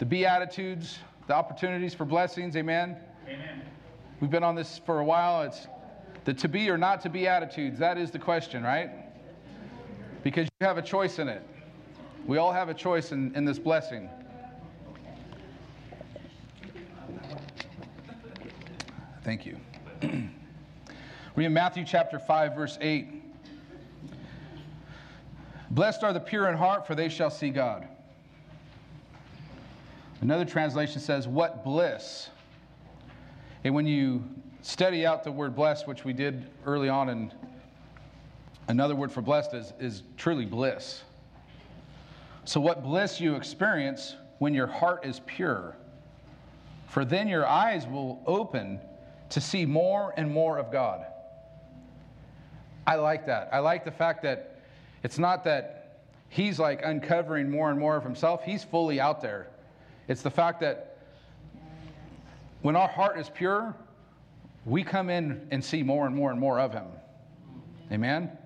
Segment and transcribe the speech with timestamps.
[0.00, 2.56] the Beatitudes, the opportunities for blessings.
[2.56, 2.96] Amen.
[3.28, 3.60] Amen.
[4.18, 5.42] We've been on this for a while.
[5.42, 5.68] It's
[6.24, 7.78] the to be or not to be attitudes.
[7.78, 8.90] That is the question, right?
[10.22, 11.42] Because you have a choice in it.
[12.26, 14.08] We all have a choice in, in this blessing.
[19.22, 19.58] Thank you.
[21.36, 23.22] Read in Matthew chapter 5, verse 8.
[25.70, 27.86] Blessed are the pure in heart, for they shall see God.
[30.20, 32.28] Another translation says, What bliss.
[33.64, 34.24] And when you
[34.62, 37.34] study out the word blessed, which we did early on, and
[38.68, 41.02] another word for blessed is, is truly bliss.
[42.44, 45.76] So, what bliss you experience when your heart is pure.
[46.88, 48.80] For then your eyes will open
[49.28, 51.04] to see more and more of God.
[52.86, 53.50] I like that.
[53.52, 54.62] I like the fact that
[55.02, 59.49] it's not that he's like uncovering more and more of himself, he's fully out there.
[60.10, 60.96] It's the fact that
[62.62, 63.76] when our heart is pure,
[64.66, 66.86] we come in and see more and more and more of him.
[67.92, 68.36] Amen?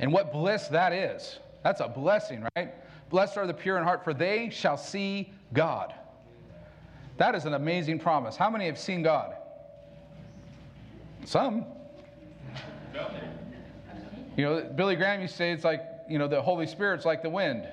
[0.00, 1.38] And what bliss that is.
[1.64, 2.74] That's a blessing, right?
[3.08, 5.94] Blessed are the pure in heart, for they shall see God.
[7.16, 8.36] That is an amazing promise.
[8.36, 9.34] How many have seen God?
[11.24, 11.64] Some.
[14.36, 17.22] You know, Billy Graham used to say it's like, you know, the Holy Spirit's like
[17.22, 17.66] the wind.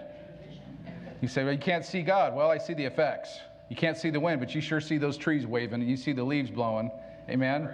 [1.22, 2.36] You say, well, you can't see God.
[2.36, 3.40] Well, I see the effects.
[3.70, 6.12] You can't see the wind, but you sure see those trees waving and you see
[6.12, 6.90] the leaves blowing.
[7.30, 7.70] Amen.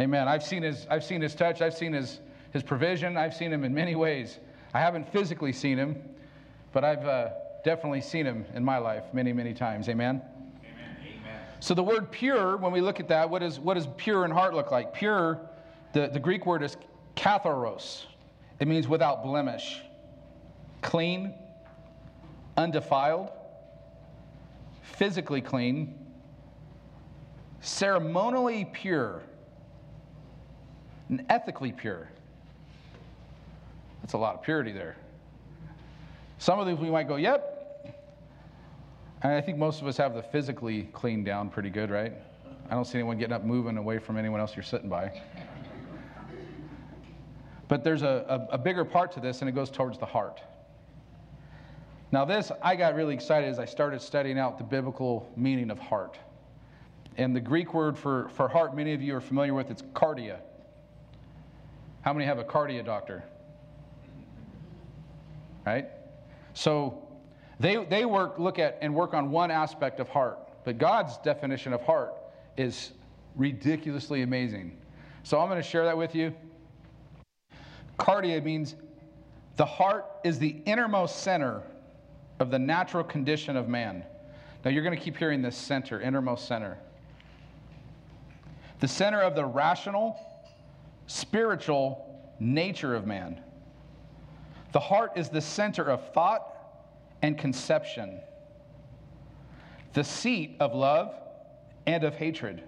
[0.00, 0.28] Amen.
[0.28, 1.60] I've seen his, I've seen his touch.
[1.60, 2.20] I've seen his,
[2.52, 3.16] his provision.
[3.16, 4.38] I've seen him in many ways.
[4.74, 6.02] I haven't physically seen him,
[6.72, 7.30] but I've uh,
[7.64, 9.88] definitely seen him in my life many, many times.
[9.88, 10.22] Amen.
[11.60, 14.30] So the word pure, when we look at that, what, is, what does pure in
[14.30, 14.94] heart look like?
[14.94, 15.40] Pure,
[15.92, 16.76] the, the Greek word is
[17.16, 18.04] katharos.
[18.60, 19.80] It means without blemish,
[20.82, 21.34] clean,
[22.58, 23.30] undefiled,
[24.82, 25.94] physically clean,
[27.60, 29.22] ceremonially pure,
[31.08, 32.10] and ethically pure.
[34.02, 34.96] That's a lot of purity there.
[36.38, 37.54] Some of these we might go, yep.
[39.22, 42.12] And I think most of us have the physically cleaned down pretty good, right?
[42.68, 45.22] I don't see anyone getting up moving away from anyone else you're sitting by.
[47.68, 50.40] But there's a, a, a bigger part to this, and it goes towards the heart.
[52.10, 55.78] Now, this, I got really excited as I started studying out the biblical meaning of
[55.78, 56.18] heart.
[57.18, 60.38] And the Greek word for, for heart, many of you are familiar with, it's cardia.
[62.00, 63.24] How many have a cardia doctor?
[65.66, 65.88] Right?
[66.54, 67.06] So
[67.60, 71.72] they, they work, look at and work on one aspect of heart, but God's definition
[71.72, 72.14] of heart
[72.56, 72.92] is
[73.36, 74.78] ridiculously amazing.
[75.24, 76.34] So I'm going to share that with you.
[77.98, 78.76] Cardia means
[79.56, 81.62] the heart is the innermost center
[82.40, 84.04] of the natural condition of man.
[84.64, 86.78] Now you're going to keep hearing this center, innermost center.
[88.80, 90.18] The center of the rational,
[91.06, 92.04] spiritual
[92.38, 93.40] nature of man.
[94.72, 96.54] The heart is the center of thought
[97.22, 98.20] and conception,
[99.94, 101.14] the seat of love
[101.86, 102.62] and of hatred.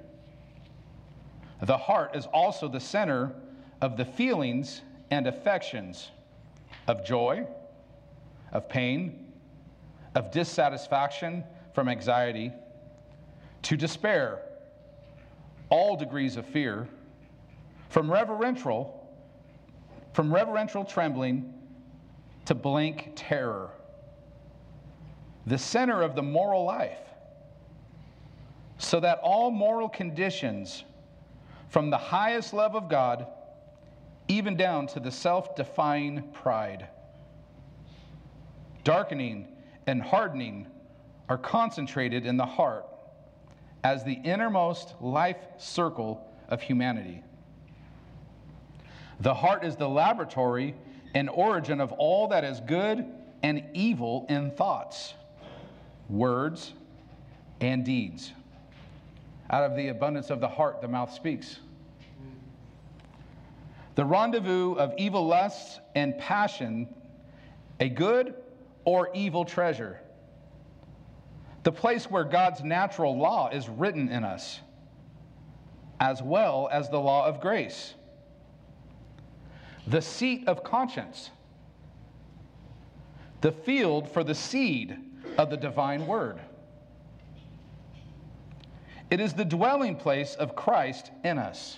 [1.62, 3.32] The heart is also the center
[3.81, 6.10] of the feelings and affections
[6.87, 7.47] of joy,
[8.52, 9.29] of pain,
[10.15, 11.44] of dissatisfaction
[11.75, 12.53] from anxiety,
[13.62, 14.41] to despair,
[15.69, 16.88] all degrees of fear,
[17.88, 19.09] from reverential,
[20.12, 21.54] from reverential trembling
[22.47, 23.70] to blank terror.
[25.47, 26.99] The center of the moral life,
[28.78, 30.84] so that all moral conditions,
[31.69, 33.26] from the highest love of God
[34.31, 36.88] even down to the self defying pride.
[38.84, 39.49] Darkening
[39.90, 40.68] and hardening
[41.28, 42.86] are concentrated in the heart
[43.82, 47.24] as the innermost life circle of humanity.
[49.18, 50.76] The heart is the laboratory
[51.12, 53.04] and origin of all that is good
[53.42, 55.14] and evil in thoughts,
[56.08, 56.72] words,
[57.60, 58.31] and deeds.
[59.50, 61.58] Out of the abundance of the heart, the mouth speaks
[63.96, 66.86] the rendezvous of evil lusts and passion,
[67.81, 68.34] a good
[68.90, 70.00] or evil treasure,
[71.62, 74.58] the place where God's natural law is written in us,
[76.00, 77.94] as well as the law of grace,
[79.87, 81.31] the seat of conscience,
[83.42, 84.96] the field for the seed
[85.38, 86.40] of the divine word.
[89.08, 91.76] It is the dwelling place of Christ in us.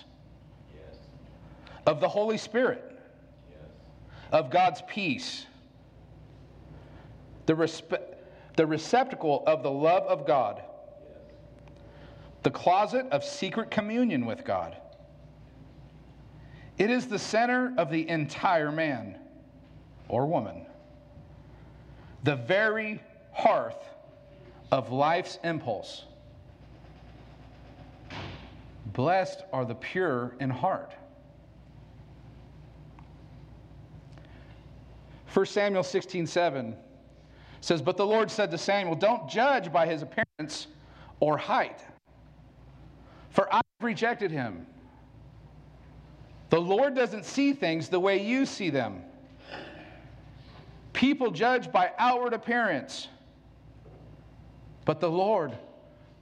[1.85, 2.97] Of the Holy Spirit,
[4.31, 5.45] of God's peace,
[7.45, 8.01] the, respe-
[8.55, 10.61] the receptacle of the love of God,
[12.43, 14.77] the closet of secret communion with God.
[16.77, 19.17] It is the center of the entire man
[20.07, 20.65] or woman,
[22.23, 23.01] the very
[23.31, 23.77] hearth
[24.71, 26.05] of life's impulse.
[28.87, 30.93] Blessed are the pure in heart.
[35.33, 36.75] 1 Samuel 16 7
[37.63, 40.67] says, But the Lord said to Samuel, Don't judge by his appearance
[41.21, 41.79] or height,
[43.29, 44.67] for I've rejected him.
[46.49, 49.01] The Lord doesn't see things the way you see them.
[50.91, 53.07] People judge by outward appearance,
[54.83, 55.57] but the Lord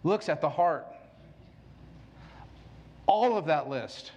[0.04, 0.86] looks at the heart.
[3.08, 4.12] All of that list.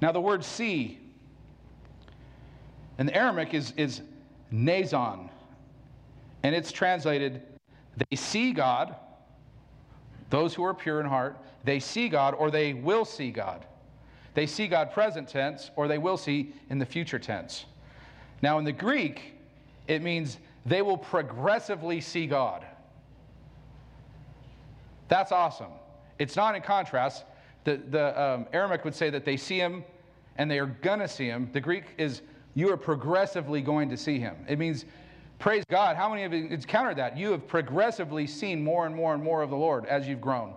[0.00, 0.99] Now, the word see
[3.00, 4.02] in the Aramaic is, is
[4.52, 5.30] nazon,
[6.42, 7.42] and it's translated
[7.96, 8.94] they see God,
[10.28, 13.64] those who are pure in heart, they see God or they will see God.
[14.34, 17.64] They see God present tense or they will see in the future tense.
[18.42, 19.34] Now, in the Greek,
[19.88, 22.64] it means they will progressively see God.
[25.08, 25.72] That's awesome.
[26.18, 27.24] It's not in contrast.
[27.64, 29.84] The, the um, Aramaic would say that they see him
[30.36, 31.50] and they are going to see him.
[31.52, 32.22] The Greek is
[32.54, 34.36] you are progressively going to see him.
[34.48, 34.84] It means,
[35.38, 35.96] praise God.
[35.96, 37.16] How many of you encountered that?
[37.16, 40.54] You have progressively seen more and more and more of the Lord as you've grown.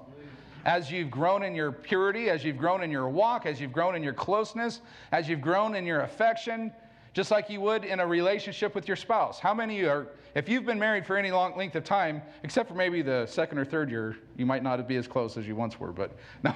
[0.65, 3.95] As you've grown in your purity, as you've grown in your walk, as you've grown
[3.95, 4.79] in your closeness,
[5.11, 6.71] as you've grown in your affection,
[7.13, 9.39] just like you would in a relationship with your spouse.
[9.39, 12.73] How many are, if you've been married for any long length of time, except for
[12.73, 15.79] maybe the second or third year, you might not be as close as you once
[15.79, 16.55] were, but no.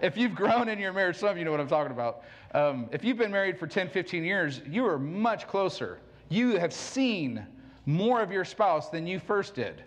[0.00, 2.22] if you've grown in your marriage, some of you know what I'm talking about.
[2.52, 5.98] Um, if you've been married for 10, 15 years, you are much closer.
[6.28, 7.44] You have seen
[7.84, 9.82] more of your spouse than you first did.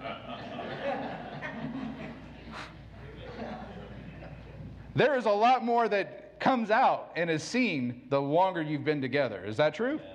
[4.96, 9.00] there is a lot more that comes out and is seen the longer you've been
[9.00, 9.44] together.
[9.44, 10.00] Is that true?
[10.02, 10.13] Yes.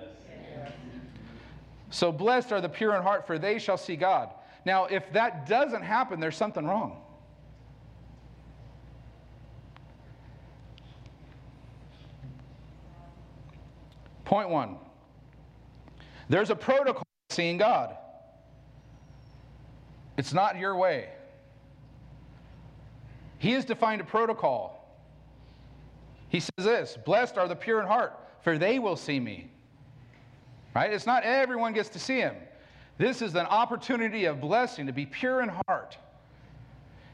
[1.90, 4.30] So blessed are the pure in heart, for they shall see God.
[4.64, 7.02] Now, if that doesn't happen, there's something wrong.
[14.24, 14.76] Point one
[16.28, 17.96] there's a protocol seeing God.
[20.16, 21.08] It's not your way.
[23.38, 24.76] He has defined a protocol.
[26.28, 29.50] He says this Blessed are the pure in heart, for they will see me.
[30.74, 30.92] Right?
[30.92, 32.34] It's not everyone gets to see him.
[32.98, 35.96] This is an opportunity of blessing to be pure in heart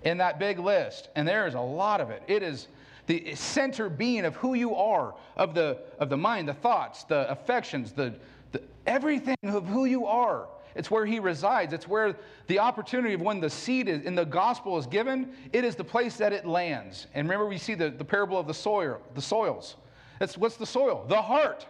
[0.03, 1.08] in that big list.
[1.17, 2.23] And there is a lot of it.
[2.26, 2.69] It is
[3.06, 7.31] the center being of who you are, of the, of the mind, the thoughts, the
[7.31, 8.14] affections, the,
[8.53, 10.49] the everything of who you are.
[10.75, 11.73] It's where he resides.
[11.73, 12.17] It's where
[12.49, 15.85] the opportunity of when the seed is, in the gospel is given, it is the
[15.85, 17.06] place that it lands.
[17.14, 19.76] And remember, we see the, the parable of the soil, the soils.
[20.19, 21.06] That's what's the soil?
[21.09, 21.67] The heart,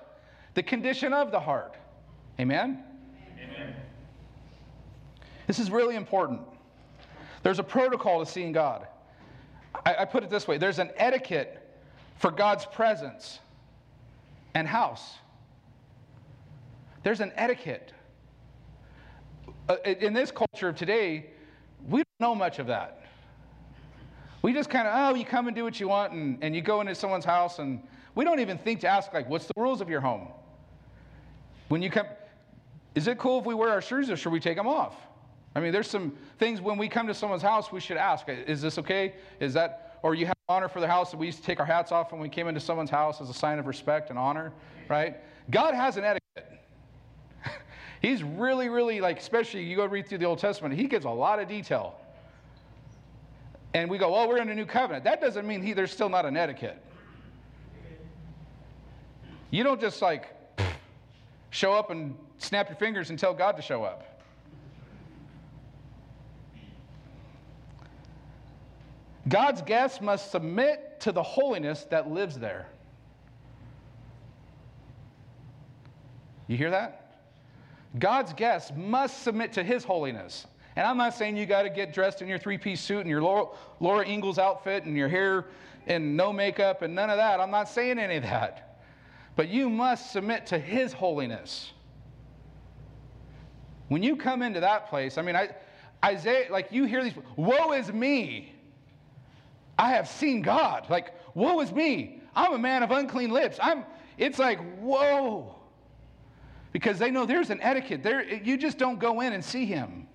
[0.56, 1.76] the condition of the heart.
[2.40, 2.82] Amen?
[3.38, 3.76] Amen.
[5.46, 6.40] This is really important.
[7.42, 8.88] There's a protocol to seeing God.
[9.84, 11.78] I, I put it this way there's an etiquette
[12.16, 13.38] for God's presence
[14.54, 15.16] and house.
[17.02, 17.92] There's an etiquette
[19.68, 21.26] uh, in this culture of today,
[21.86, 23.02] we don't know much of that.
[24.40, 26.62] We just kind of, oh, you come and do what you want, and, and you
[26.62, 27.82] go into someone's house, and
[28.14, 30.28] we don't even think to ask, like, what's the rules of your home?
[31.68, 32.06] When you come,
[32.94, 34.96] is it cool if we wear our shoes or should we take them off?
[35.54, 38.60] I mean, there's some things when we come to someone's house, we should ask, is
[38.60, 39.14] this okay?
[39.40, 41.66] Is that, or you have honor for the house that we used to take our
[41.66, 44.52] hats off when we came into someone's house as a sign of respect and honor,
[44.88, 45.16] right?
[45.50, 46.60] God has an etiquette.
[48.02, 51.10] He's really, really like, especially you go read through the Old Testament, he gives a
[51.10, 51.98] lot of detail.
[53.74, 55.04] And we go, well, we're in a new covenant.
[55.04, 56.80] That doesn't mean he, there's still not an etiquette.
[59.50, 60.35] You don't just like
[61.50, 64.16] show up and snap your fingers and tell God to show up.
[69.28, 72.68] God's guests must submit to the holiness that lives there.
[76.46, 77.20] You hear that?
[77.98, 80.46] God's guests must submit to his holiness.
[80.76, 83.08] And I'm not saying you got to get dressed in your three piece suit and
[83.08, 83.46] your Laura,
[83.80, 85.46] Laura Ingalls outfit and your hair
[85.86, 87.40] and no makeup and none of that.
[87.40, 88.65] I'm not saying any of that.
[89.36, 91.72] But you must submit to his holiness.
[93.88, 95.50] When you come into that place, I mean, I,
[96.04, 98.54] Isaiah, like you hear these, woe is me.
[99.78, 100.88] I have seen God.
[100.88, 102.22] Like, woe is me.
[102.34, 103.58] I'm a man of unclean lips.
[103.62, 103.84] I'm,
[104.16, 105.54] it's like, whoa.
[106.72, 108.02] Because they know there's an etiquette.
[108.02, 110.08] There, you just don't go in and see him.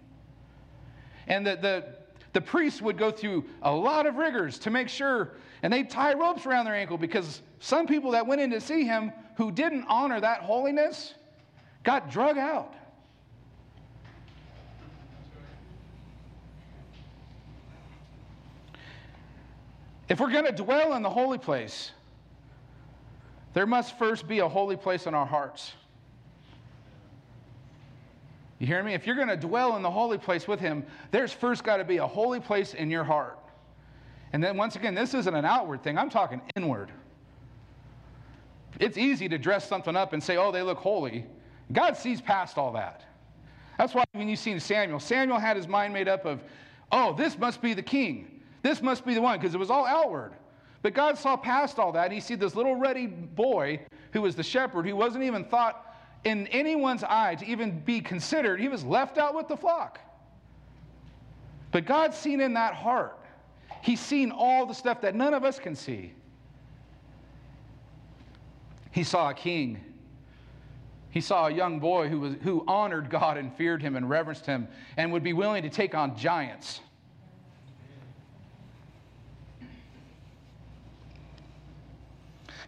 [1.27, 1.85] And the, the,
[2.33, 6.13] the priests would go through a lot of rigors to make sure, and they'd tie
[6.13, 9.86] ropes around their ankle because some people that went in to see him who didn't
[9.88, 11.13] honor that holiness
[11.84, 12.74] got drug out.
[20.10, 21.91] If we're going to dwell in the holy place,
[23.53, 25.72] there must first be a holy place in our hearts.
[28.58, 28.96] You hear me?
[28.96, 31.84] If you're going to dwell in the holy place with Him, there's first got to
[31.84, 33.38] be a holy place in your heart.
[34.34, 36.91] And then, once again, this isn't an outward thing, I'm talking inward.
[38.81, 41.25] It's easy to dress something up and say, oh, they look holy.
[41.71, 43.05] God sees past all that.
[43.77, 46.41] That's why when you see Samuel, Samuel had his mind made up of,
[46.91, 48.41] oh, this must be the king.
[48.63, 50.33] This must be the one, because it was all outward.
[50.81, 52.05] But God saw past all that.
[52.05, 53.81] And he see this little ruddy boy
[54.13, 55.85] who was the shepherd, who wasn't even thought
[56.23, 60.00] in anyone's eye to even be considered, he was left out with the flock.
[61.71, 63.17] But God's seen in that heart.
[63.83, 66.13] He's seen all the stuff that none of us can see.
[68.91, 69.79] He saw a king.
[71.10, 74.45] He saw a young boy who, was, who honored God and feared him and reverenced
[74.45, 76.79] him and would be willing to take on giants.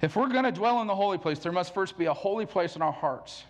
[0.02, 2.46] If we're going to dwell in the holy place, there must first be a holy
[2.46, 3.46] place in our hearts.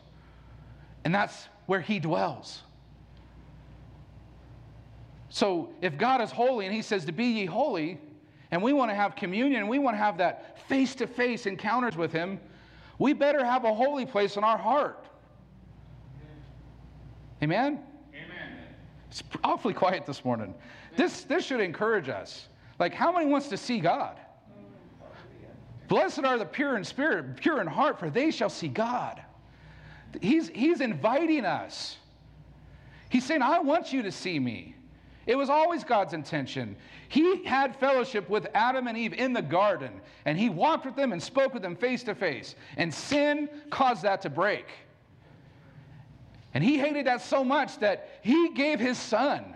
[1.03, 2.62] And that's where He dwells.
[5.30, 8.00] So if God is holy and He says to be ye holy,
[8.51, 11.98] and we want to have communion we want to have that face to face encounters
[11.98, 12.39] with Him,
[13.03, 15.07] we better have a holy place in our heart.
[17.43, 17.81] Amen?
[18.13, 18.57] Amen.
[19.10, 20.55] It's awfully quiet this morning.
[20.95, 22.48] This, this should encourage us.
[22.79, 24.22] Like, how many wants to see God?
[25.89, 29.22] Blessed are the pure in spirit, pure in heart, for they shall see God.
[30.22, 31.98] He's, he's inviting us.
[33.10, 34.73] He's saying, I want you to see me.
[35.25, 36.75] It was always God's intention.
[37.08, 41.13] He had fellowship with Adam and Eve in the garden, and he walked with them
[41.13, 42.56] and spoke with them face to face.
[42.77, 44.65] And sin caused that to break.
[46.53, 49.56] And he hated that so much that he gave his son.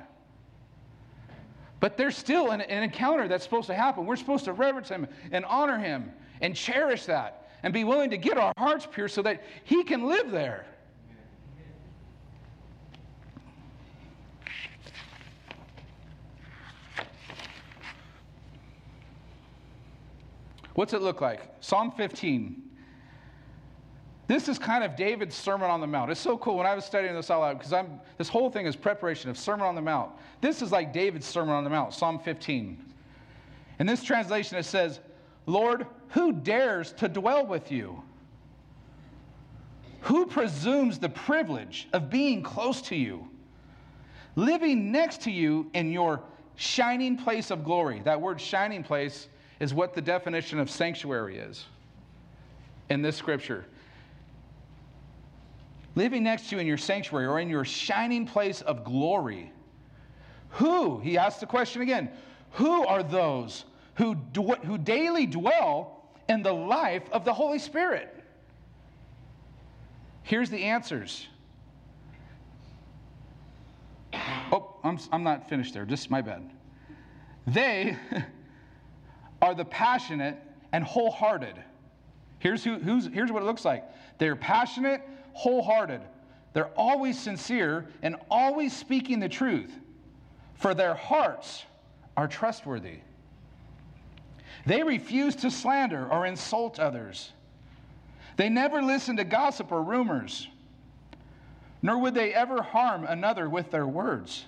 [1.80, 4.06] But there's still an, an encounter that's supposed to happen.
[4.06, 8.18] We're supposed to reverence him and honor him and cherish that and be willing to
[8.18, 10.66] get our hearts pure so that He can live there.
[20.78, 21.42] What's it look like?
[21.60, 22.62] Psalm 15.
[24.28, 26.12] This is kind of David's Sermon on the Mount.
[26.12, 28.68] It's so cool when I was studying this out loud because I'm this whole thing
[28.68, 30.12] is preparation of Sermon on the Mount.
[30.40, 32.78] This is like David's Sermon on the Mount, Psalm 15.
[33.80, 35.00] In this translation, it says,
[35.48, 38.04] Lord, who dares to dwell with you?
[40.02, 43.28] Who presumes the privilege of being close to you,
[44.36, 46.22] living next to you in your
[46.56, 48.04] shining place of glory?
[48.06, 49.28] That word shining place
[49.60, 51.66] is what the definition of sanctuary is
[52.90, 53.66] in this scripture.
[55.96, 59.52] Living next to you in your sanctuary or in your shining place of glory.
[60.52, 62.10] Who, he asks the question again,
[62.52, 68.14] who are those who, dw- who daily dwell in the life of the Holy Spirit?
[70.22, 71.28] Here's the answers.
[74.52, 76.50] Oh, I'm, I'm not finished there, just my bad.
[77.48, 77.98] They
[79.42, 80.38] are the passionate
[80.72, 81.56] and wholehearted.
[82.40, 83.84] Here's, who, who's, here's what it looks like
[84.18, 85.02] they're passionate,
[85.34, 86.02] wholehearted.
[86.54, 89.72] They're always sincere and always speaking the truth,
[90.56, 91.64] for their hearts
[92.16, 93.00] are trustworthy.
[94.66, 97.32] They refuse to slander or insult others.
[98.38, 100.48] They never listen to gossip or rumors,
[101.82, 104.46] nor would they ever harm another with their words.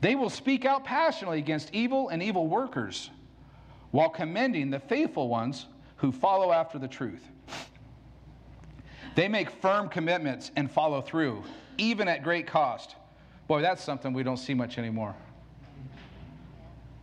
[0.00, 3.10] They will speak out passionately against evil and evil workers
[3.90, 5.66] while commending the faithful ones
[5.96, 7.22] who follow after the truth.
[9.14, 11.42] They make firm commitments and follow through,
[11.76, 12.94] even at great cost.
[13.48, 15.14] Boy, that's something we don't see much anymore.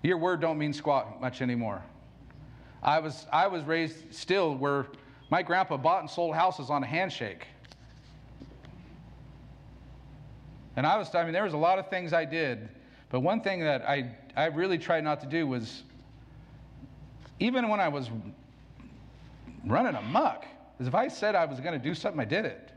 [0.01, 1.83] Your word don't mean squat much anymore.
[2.81, 4.87] I was, I was raised still where
[5.29, 7.45] my grandpa bought and sold houses on a handshake.
[10.75, 12.69] And I was, I mean, there was a lot of things I did,
[13.09, 15.83] but one thing that I, I really tried not to do was,
[17.39, 18.09] even when I was
[19.65, 20.45] running amok,
[20.79, 22.71] is if I said I was going to do something, I did it.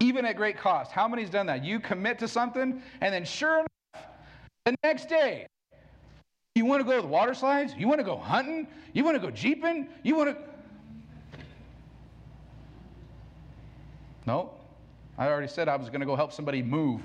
[0.00, 0.90] Even at great cost.
[0.90, 1.64] How many's done that?
[1.64, 4.06] You commit to something, and then sure enough,
[4.64, 5.46] the next day,
[6.54, 7.74] You want to go to the water slides?
[7.78, 8.66] You want to go hunting?
[8.92, 9.88] You want to go jeeping?
[10.02, 10.36] You want to.
[14.26, 14.50] No,
[15.16, 17.00] I already said I was going to go help somebody move.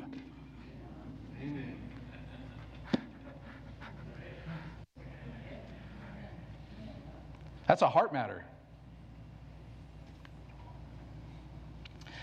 [7.67, 8.45] That's a heart matter.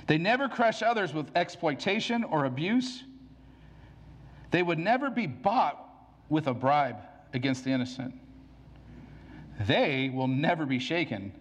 [0.06, 3.04] They never crush others with exploitation or abuse.
[4.50, 5.80] They would never be bought
[6.28, 6.96] with a bribe
[7.32, 8.14] against the innocent.
[9.60, 11.32] They will never be shaken.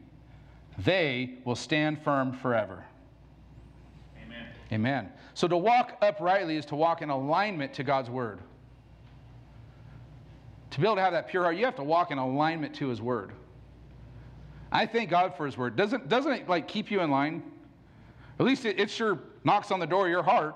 [0.78, 2.84] They will stand firm forever.
[4.24, 4.46] Amen.
[4.72, 5.10] Amen.
[5.34, 8.40] So to walk uprightly is to walk in alignment to God's word.
[10.72, 12.88] To be able to have that pure heart, you have to walk in alignment to
[12.88, 13.34] his word.
[14.74, 15.76] I thank God for his word.
[15.76, 17.44] Doesn't, doesn't it like keep you in line?
[18.40, 20.56] At least it, it sure knocks on the door of your heart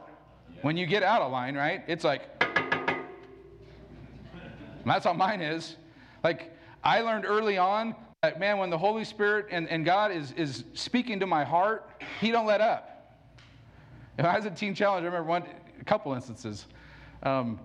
[0.49, 0.59] yeah.
[0.63, 1.83] when you get out of line, right?
[1.87, 2.23] It's like,
[4.83, 5.75] that's how mine is.
[6.23, 10.31] Like, I learned early on that, man, when the Holy Spirit and, and God is,
[10.31, 11.87] is speaking to my heart,
[12.19, 13.19] He don't let up.
[14.17, 15.43] If I was a teen challenge, I remember one,
[15.79, 16.65] a couple instances.
[17.21, 17.59] Um,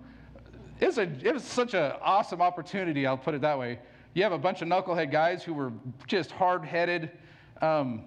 [0.81, 3.79] it, was a, it was such an awesome opportunity, I'll put it that way.
[4.15, 5.73] You have a bunch of knucklehead guys who were
[6.07, 7.11] just hard headed,
[7.63, 8.03] um,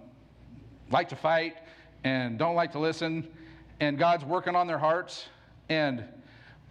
[0.92, 1.56] like to fight,
[2.04, 3.28] and don't like to listen,
[3.80, 5.26] and God's working on their hearts.
[5.68, 6.04] And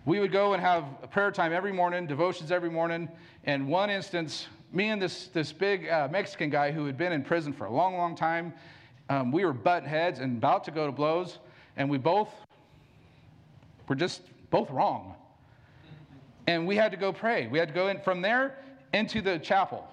[0.04, 3.08] we would go and have a prayer time every morning, devotions every morning.
[3.42, 7.24] And one instance, me and this, this big uh, Mexican guy who had been in
[7.24, 8.54] prison for a long, long time,
[9.08, 11.40] um, we were butt heads and about to go to blows,
[11.76, 12.32] and we both
[13.88, 15.16] were just both wrong.
[16.46, 17.48] And we had to go pray.
[17.48, 18.58] We had to go in from there
[18.94, 19.86] into the chapel.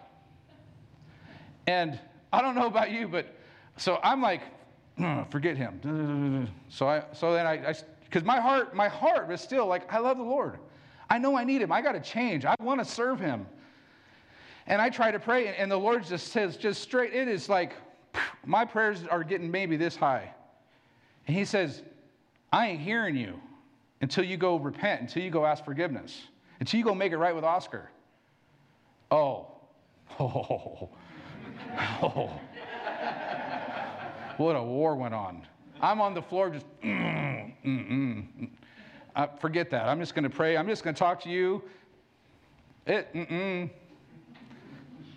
[1.68, 2.00] And
[2.32, 3.28] I don't know about you, but
[3.78, 4.42] so I'm like,
[5.30, 6.48] forget him.
[6.70, 10.18] So I, so then I, because my heart, my heart was still like, I love
[10.18, 10.58] the Lord.
[11.10, 11.72] I know I need him.
[11.72, 12.46] I got to change.
[12.46, 13.46] I want to serve him.
[14.68, 17.50] And I try to pray, and the Lord just says, just straight, in, it is
[17.50, 17.74] like
[18.46, 20.34] my prayers are getting maybe this high.
[21.28, 21.82] And he says,
[22.54, 23.40] I ain't hearing you
[24.02, 26.22] until you go repent, until you go ask forgiveness,
[26.62, 27.90] until you go make it right with Oscar.
[29.12, 29.48] Oh,
[30.20, 30.90] oh,
[32.02, 32.32] oh.
[34.38, 35.46] what a war went on.
[35.82, 38.50] I'm on the floor just, mm, mm, mm.
[39.16, 39.88] Uh, forget that.
[39.88, 40.56] I'm just going to pray.
[40.56, 41.62] I'm just going to talk to you.
[42.88, 43.70] It, mm-mm.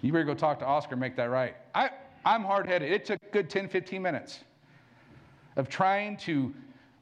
[0.02, 1.54] You better go talk to Oscar, and make that right.
[1.74, 1.90] I,
[2.24, 2.90] I'm hard headed.
[2.90, 4.40] It took good 10, 15 minutes
[5.56, 6.52] of trying to,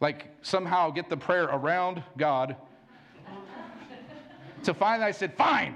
[0.00, 2.56] like, somehow get the prayer around God
[4.64, 5.74] to finally I said, fine.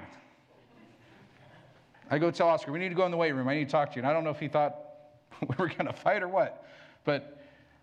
[2.10, 3.48] I go tell Oscar, we need to go in the weight room.
[3.48, 4.00] I need to talk to you.
[4.00, 4.78] And I don't know if he thought
[5.40, 6.64] we were going to fight or what.
[7.04, 7.40] But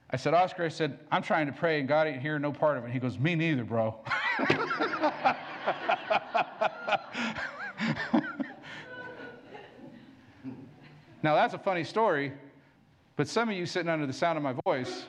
[0.09, 2.77] I said, Oscar, I said, I'm trying to pray and God ain't here, no part
[2.77, 2.91] of it.
[2.91, 3.95] He goes, Me neither, bro.
[11.23, 12.31] now, that's a funny story,
[13.15, 15.05] but some of you sitting under the sound of my voice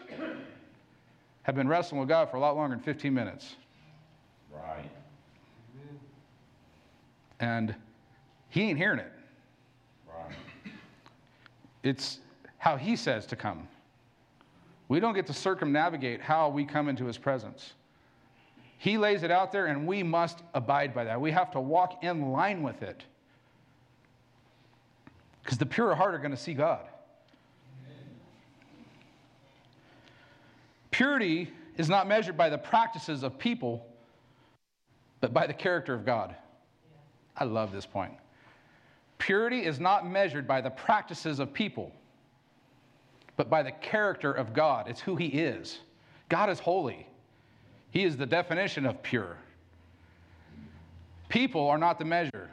[1.42, 3.56] have been wrestling with God for a lot longer than 15 minutes.
[4.50, 4.90] Right.
[7.40, 7.74] And
[8.54, 9.10] he ain't hearing it.
[10.06, 10.32] Right.
[11.82, 12.20] It's
[12.56, 13.66] how he says to come.
[14.86, 17.72] We don't get to circumnavigate how we come into his presence.
[18.78, 21.20] He lays it out there, and we must abide by that.
[21.20, 23.02] We have to walk in line with it.
[25.42, 26.86] Because the pure heart are going to see God.
[30.92, 33.84] Purity is not measured by the practices of people,
[35.20, 36.36] but by the character of God.
[37.36, 38.14] I love this point.
[39.24, 41.90] Purity is not measured by the practices of people
[43.38, 44.86] but by the character of God.
[44.86, 45.78] It's who He is.
[46.28, 47.06] God is holy,
[47.90, 49.38] He is the definition of pure.
[51.30, 52.50] People are not the measure.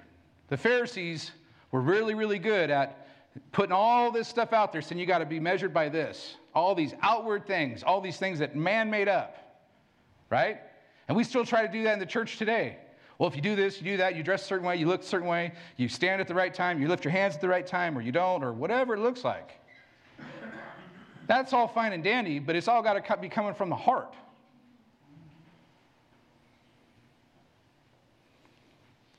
[0.48, 1.32] The Pharisees
[1.72, 3.06] were really, really good at
[3.52, 6.38] putting all this stuff out there saying you got to be measured by this.
[6.56, 9.62] All these outward things, all these things that man made up,
[10.30, 10.62] right?
[11.10, 12.78] And we still try to do that in the church today.
[13.22, 15.02] Well, if you do this, you do that, you dress a certain way, you look
[15.02, 17.48] a certain way, you stand at the right time, you lift your hands at the
[17.48, 19.60] right time, or you don't, or whatever it looks like.
[21.28, 24.16] That's all fine and dandy, but it's all got to be coming from the heart.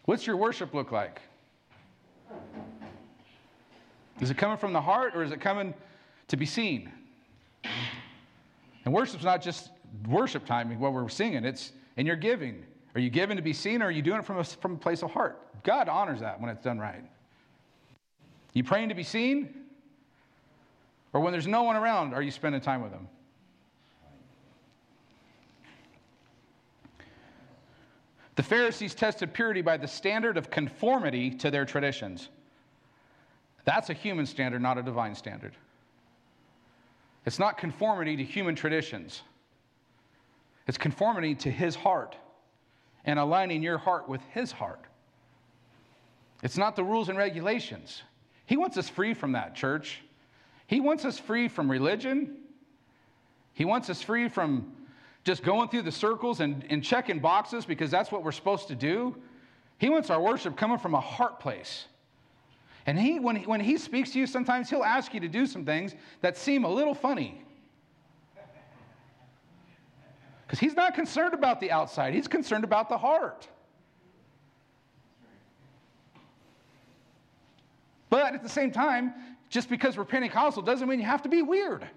[0.06, 1.20] What's your worship look like?
[4.20, 5.74] Is it coming from the heart or is it coming
[6.26, 6.90] to be seen?
[8.84, 9.70] And worship's not just
[10.08, 12.64] worship time, what we're singing, it's in your giving.
[12.94, 14.78] Are you giving to be seen or are you doing it from a, from a
[14.78, 15.40] place of heart?
[15.62, 17.04] God honors that when it's done right.
[18.52, 19.54] You praying to be seen?
[21.12, 23.08] Or when there's no one around, are you spending time with them?
[28.34, 32.28] The Pharisees tested purity by the standard of conformity to their traditions.
[33.64, 35.52] That's a human standard, not a divine standard.
[37.26, 39.22] It's not conformity to human traditions,
[40.66, 42.16] it's conformity to his heart
[43.04, 44.80] and aligning your heart with his heart.
[46.42, 48.02] It's not the rules and regulations.
[48.46, 50.02] He wants us free from that, church.
[50.66, 52.36] He wants us free from religion.
[53.54, 54.72] He wants us free from
[55.24, 58.74] just going through the circles and, and checking boxes because that's what we're supposed to
[58.74, 59.16] do.
[59.78, 61.86] He wants our worship coming from a heart place.
[62.86, 65.46] And he, when, he, when he speaks to you, sometimes he'll ask you to do
[65.46, 67.41] some things that seem a little funny.
[70.52, 73.48] Because he's not concerned about the outside, he's concerned about the heart.
[78.10, 79.14] But at the same time,
[79.48, 81.88] just because we're Pentecostal doesn't mean you have to be weird.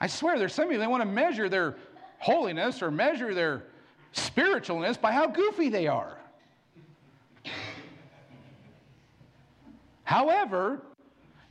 [0.00, 1.76] I swear, there's some of you that want to measure their
[2.18, 3.62] holiness or measure their
[4.12, 6.18] spiritualness by how goofy they are.
[10.02, 10.82] However,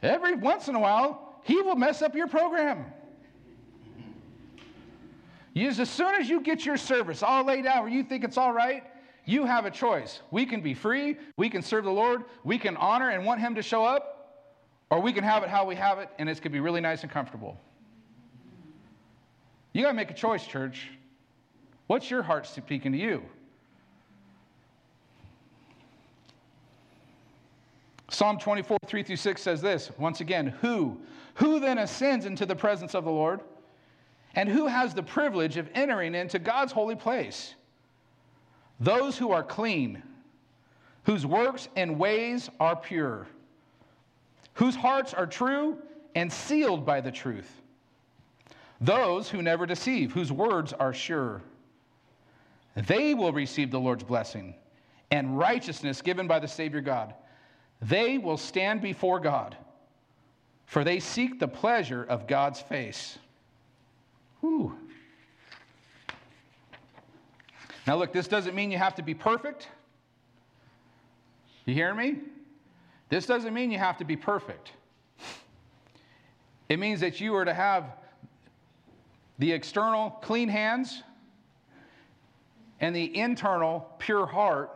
[0.01, 2.83] every once in a while, he will mess up your program.
[5.53, 8.37] Use as soon as you get your service all laid out where you think it's
[8.37, 8.83] all right,
[9.25, 10.21] you have a choice.
[10.31, 13.55] We can be free, we can serve the Lord, we can honor and want Him
[13.55, 14.45] to show up,
[14.89, 16.81] or we can have it how we have it, and it's going to be really
[16.81, 17.59] nice and comfortable.
[19.73, 20.89] You got to make a choice, church.
[21.87, 23.23] What's your heart speaking to you?
[28.09, 30.99] Psalm 24, 3 through 6 says this once again, who?
[31.35, 33.41] Who then ascends into the presence of the Lord?
[34.35, 37.53] And who has the privilege of entering into God's holy place?
[38.79, 40.01] Those who are clean,
[41.03, 43.27] whose works and ways are pure,
[44.53, 45.77] whose hearts are true
[46.15, 47.61] and sealed by the truth.
[48.81, 51.41] Those who never deceive, whose words are sure.
[52.75, 54.55] They will receive the Lord's blessing
[55.11, 57.13] and righteousness given by the Savior God.
[57.81, 59.55] They will stand before God,
[60.65, 63.19] for they seek the pleasure of God's face.
[64.43, 64.77] Whew.
[67.87, 69.69] Now, look, this doesn't mean you have to be perfect.
[71.63, 72.17] You hear me?
[73.07, 74.73] This doesn't mean you have to be perfect.
[76.67, 77.85] It means that you are to have
[79.39, 81.03] the external clean hands
[82.81, 84.71] and the internal pure heart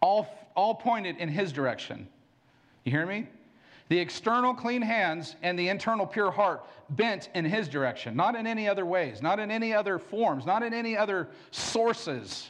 [0.00, 2.06] all, all pointed in his direction.
[2.84, 3.26] You hear me?
[3.90, 8.46] The external clean hands and the internal pure heart bent in his direction, not in
[8.46, 12.48] any other ways, not in any other forms, not in any other sources.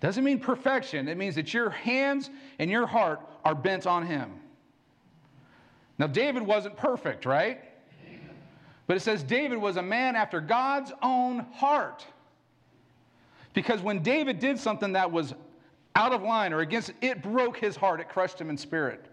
[0.00, 4.32] Doesn't mean perfection, it means that your hands and your heart are bent on him.
[5.98, 7.60] Now, David wasn't perfect, right?
[8.88, 12.04] But it says David was a man after God's own heart.
[13.54, 15.32] Because when David did something that was
[15.94, 19.06] out of line or against it, it broke his heart, it crushed him in spirit.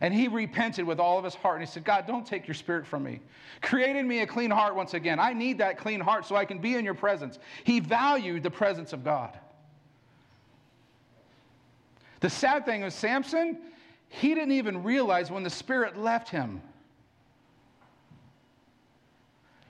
[0.00, 1.56] And he repented with all of his heart.
[1.60, 3.20] And he said, God, don't take your spirit from me.
[3.60, 5.20] Create in me a clean heart once again.
[5.20, 7.38] I need that clean heart so I can be in your presence.
[7.64, 9.38] He valued the presence of God.
[12.20, 13.58] The sad thing with Samson,
[14.08, 16.62] he didn't even realize when the spirit left him.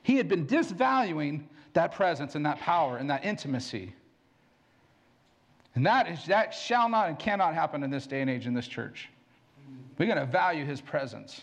[0.02, 3.94] He had been disvaluing that presence and that power and that intimacy.
[5.74, 8.54] And that, is, that shall not and cannot happen in this day and age in
[8.54, 9.08] this church.
[9.98, 11.42] We're going to value his presence.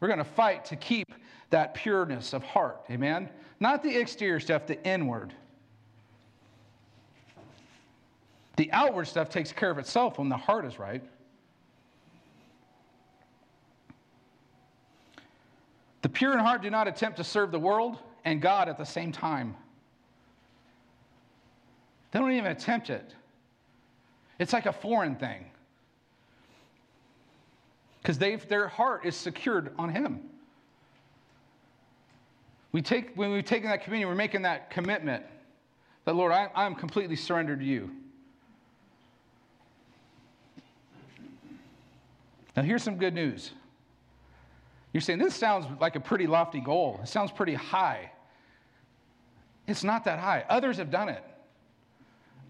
[0.00, 1.12] We're going to fight to keep
[1.50, 2.80] that pureness of heart.
[2.90, 3.28] Amen?
[3.60, 5.32] Not the exterior stuff, the inward.
[8.56, 11.02] The outward stuff takes care of itself when the heart is right.
[16.02, 18.84] The pure in heart do not attempt to serve the world and God at the
[18.84, 19.54] same time.
[22.10, 23.14] They don't even attempt it.
[24.38, 25.44] It's like a foreign thing.
[28.02, 30.20] Because their heart is secured on Him.
[32.72, 35.24] We take, when we've taken that communion, we're making that commitment
[36.04, 37.90] that, Lord, I, I'm completely surrendered to you.
[42.56, 43.52] Now, here's some good news.
[44.92, 47.00] You're saying, this sounds like a pretty lofty goal.
[47.02, 48.10] It sounds pretty high.
[49.66, 50.44] It's not that high.
[50.48, 51.22] Others have done it.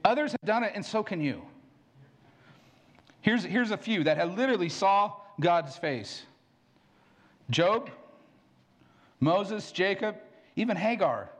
[0.04, 1.42] Others have done it, and so can you.
[3.20, 6.22] Here's, here's a few that have literally saw God's face
[7.50, 7.90] Job,
[9.20, 10.16] Moses, Jacob,
[10.56, 11.30] even Hagar,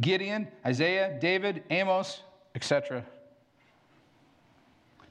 [0.00, 2.22] Gideon, Isaiah, David, Amos,
[2.54, 3.04] etc.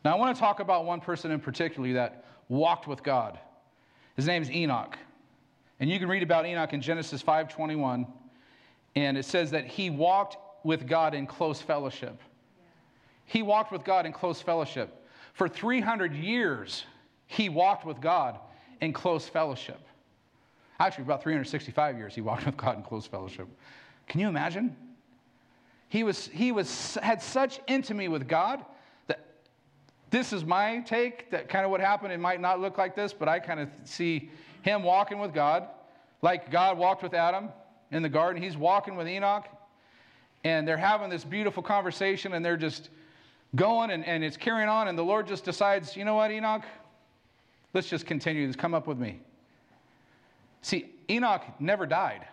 [0.04, 3.40] Now, I want to talk about one person in particular that walked with God.
[4.16, 4.98] His name is Enoch.
[5.80, 8.08] And you can read about Enoch in Genesis 5:21.
[8.96, 12.20] And it says that he walked with God in close fellowship.
[13.26, 15.08] He walked with God in close fellowship.
[15.34, 16.86] For 300 years,
[17.32, 18.38] he walked with God
[18.82, 19.80] in close fellowship.
[20.82, 23.48] Actually, about 365 years, he walked with God in close fellowship.
[24.10, 24.76] Can you imagine?
[25.88, 28.66] He, was, he was, had such intimacy with God
[29.08, 29.24] that
[30.10, 32.12] this is my take that kind of what happened.
[32.12, 34.30] It might not look like this, but I kind of see
[34.64, 35.68] him walking with God
[36.22, 37.48] like God walked with Adam
[37.92, 38.44] in the garden.
[38.44, 39.48] He's walking with Enoch,
[40.44, 42.90] and they're having this beautiful conversation, and they're just
[43.56, 46.64] going, and, and it's carrying on, and the Lord just decides, you know what, Enoch?
[47.74, 48.56] Let's just continue this.
[48.56, 49.20] Come up with me.
[50.62, 52.28] See, Enoch never died.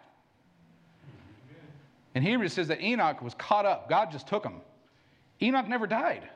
[2.14, 3.88] In Hebrews says that Enoch was caught up.
[3.88, 4.61] God just took him.
[5.40, 6.29] Enoch never died.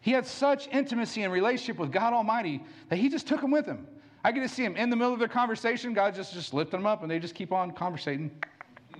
[0.00, 3.66] He had such intimacy and relationship with God Almighty that he just took him with
[3.66, 3.86] him.
[4.22, 5.94] I get to see him in the middle of their conversation.
[5.94, 8.30] God just, just lifted him up and they just keep on conversating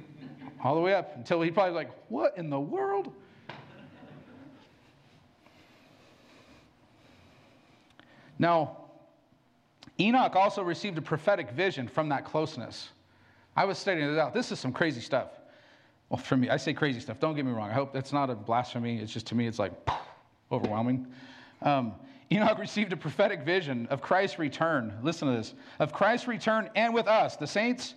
[0.64, 3.12] all the way up until he probably like, what in the world?
[8.38, 8.83] Now,
[10.00, 12.88] Enoch also received a prophetic vision from that closeness.
[13.56, 14.34] I was studying it out.
[14.34, 15.28] This is some crazy stuff.
[16.08, 17.20] Well, for me, I say crazy stuff.
[17.20, 17.70] Don't get me wrong.
[17.70, 18.98] I hope that's not a blasphemy.
[18.98, 19.72] It's just to me, it's like
[20.52, 21.06] overwhelming.
[21.62, 21.94] Um,
[22.30, 24.92] Enoch received a prophetic vision of Christ's return.
[25.02, 27.94] Listen to this of Christ's return and with us, the saints,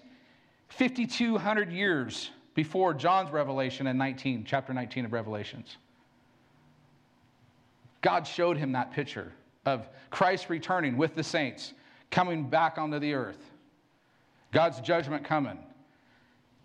[0.69, 5.77] 5,200 years before John's revelation in 19, chapter 19 of Revelations.
[8.01, 9.31] God showed him that picture
[9.65, 11.73] of Christ returning with the saints,
[12.11, 13.51] coming back onto the earth,
[14.51, 15.57] God's judgment coming.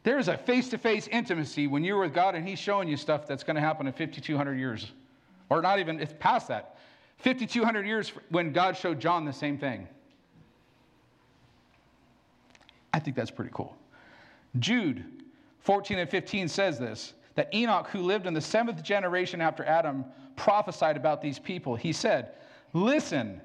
[0.05, 2.97] There is a face to face intimacy when you're with God and He's showing you
[2.97, 4.91] stuff that's going to happen in 5,200 years.
[5.49, 6.77] Or not even, it's past that.
[7.19, 9.87] 5,200 years when God showed John the same thing.
[12.93, 13.77] I think that's pretty cool.
[14.59, 15.05] Jude
[15.61, 20.05] 14 and 15 says this that Enoch, who lived in the seventh generation after Adam,
[20.37, 21.77] prophesied about these people.
[21.77, 22.33] He said,
[22.75, 23.41] Listen,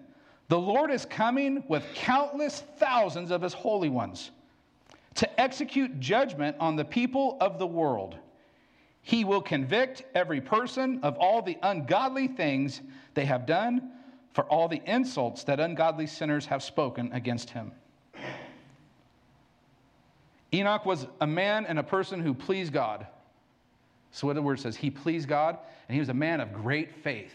[0.50, 4.32] the Lord is coming with countless thousands of his holy ones
[5.16, 8.16] to execute judgment on the people of the world.
[9.02, 12.82] He will convict every person of all the ungodly things
[13.14, 13.92] they have done,
[14.34, 17.72] for all the insults that ungodly sinners have spoken against him.
[20.54, 23.08] Enoch was a man and a person who pleased God.
[24.12, 25.58] So, what the word says, he pleased God,
[25.88, 27.34] and he was a man of great faith.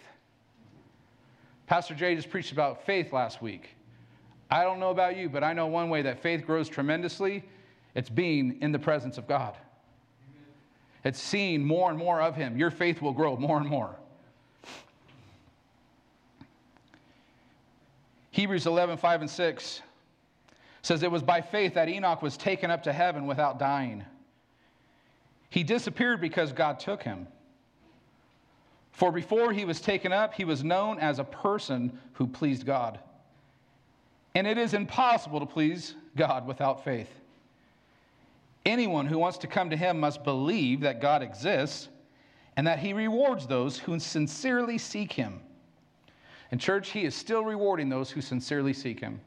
[1.73, 3.71] Pastor Jay just preached about faith last week.
[4.51, 7.45] I don't know about you, but I know one way that faith grows tremendously
[7.95, 9.57] it's being in the presence of God.
[11.03, 12.59] It's seeing more and more of Him.
[12.59, 13.97] Your faith will grow more and more.
[18.33, 19.81] Hebrews 11, 5 and 6
[20.83, 24.05] says, It was by faith that Enoch was taken up to heaven without dying.
[25.49, 27.29] He disappeared because God took him.
[28.93, 33.01] For before he was taken up, he was known as a person who pleased God.
[34.35, 37.11] And it is impossible to please God without faith.
[38.65, 41.89] Anyone who wants to come to him must believe that God exists
[42.57, 45.41] and that he rewards those who sincerely seek him.
[46.51, 49.21] In church, he is still rewarding those who sincerely seek him.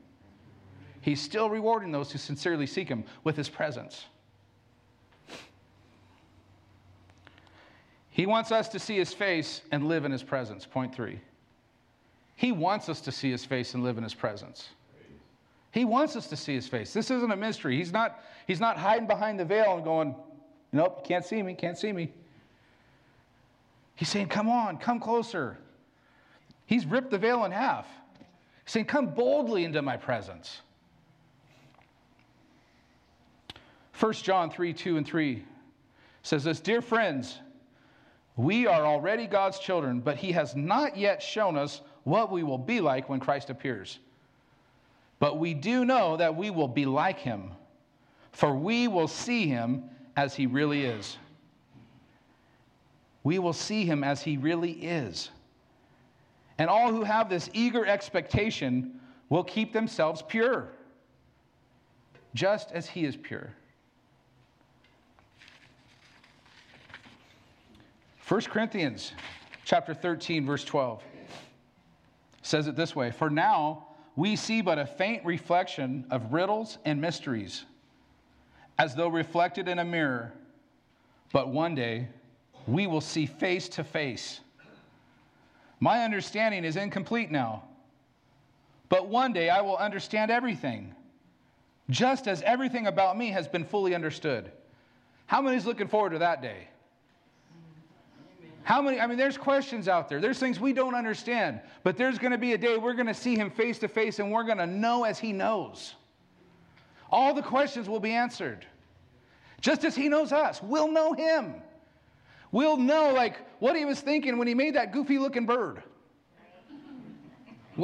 [1.01, 4.05] He's still rewarding those who sincerely seek him with his presence.
[8.15, 10.65] He wants us to see his face and live in his presence.
[10.65, 11.19] Point three.
[12.37, 14.69] He wants us to see his face and live in his presence.
[15.71, 16.93] He wants us to see his face.
[16.93, 17.75] This isn't a mystery.
[17.75, 20.15] He's not, he's not hiding behind the veil and going,
[20.71, 22.09] Nope, can't see me, can't see me.
[23.95, 25.57] He's saying, Come on, come closer.
[26.67, 27.85] He's ripped the veil in half.
[28.63, 30.61] He's saying, Come boldly into my presence.
[33.99, 35.43] 1 John 3 2 and 3
[36.23, 37.39] says this Dear friends,
[38.37, 42.57] we are already God's children, but He has not yet shown us what we will
[42.57, 43.99] be like when Christ appears.
[45.19, 47.51] But we do know that we will be like him,
[48.31, 51.17] for we will see him as he really is.
[53.23, 55.29] We will see him as he really is.
[56.57, 60.69] And all who have this eager expectation will keep themselves pure,
[62.33, 63.51] just as he is pure.
[68.27, 69.13] 1 Corinthians
[69.65, 71.03] chapter 13 verse 12
[72.41, 73.85] says it this way, "For now
[74.15, 77.65] we see but a faint reflection of riddles and mysteries,
[78.79, 80.33] as though reflected in a mirror.
[81.31, 82.07] But one day
[82.65, 84.41] we will see face to face.
[85.79, 87.63] My understanding is incomplete now,
[88.89, 90.95] but one day I will understand everything,
[91.89, 94.51] just as everything about me has been fully understood.
[95.27, 96.69] How many's looking forward to that day?
[98.65, 98.99] How many?
[98.99, 100.19] I mean, there's questions out there.
[100.19, 103.13] There's things we don't understand, but there's going to be a day we're going to
[103.13, 105.93] see him face to face and we're going to know as he knows.
[107.11, 108.65] All the questions will be answered.
[109.61, 111.53] Just as he knows us, we'll know him.
[112.51, 115.83] We'll know, like, what he was thinking when he made that goofy looking bird.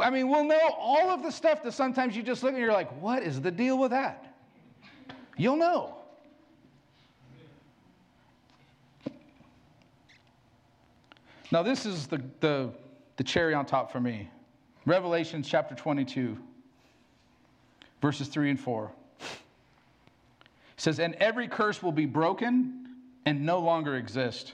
[0.02, 2.74] I mean, we'll know all of the stuff that sometimes you just look and you're
[2.74, 4.36] like, what is the deal with that?
[5.38, 6.01] You'll know.
[11.52, 12.70] Now, this is the, the,
[13.18, 14.30] the cherry on top for me.
[14.86, 16.38] Revelation chapter 22,
[18.02, 18.92] verses 3 and 4.
[19.20, 19.28] It
[20.78, 22.88] says, And every curse will be broken
[23.26, 24.54] and no longer exist.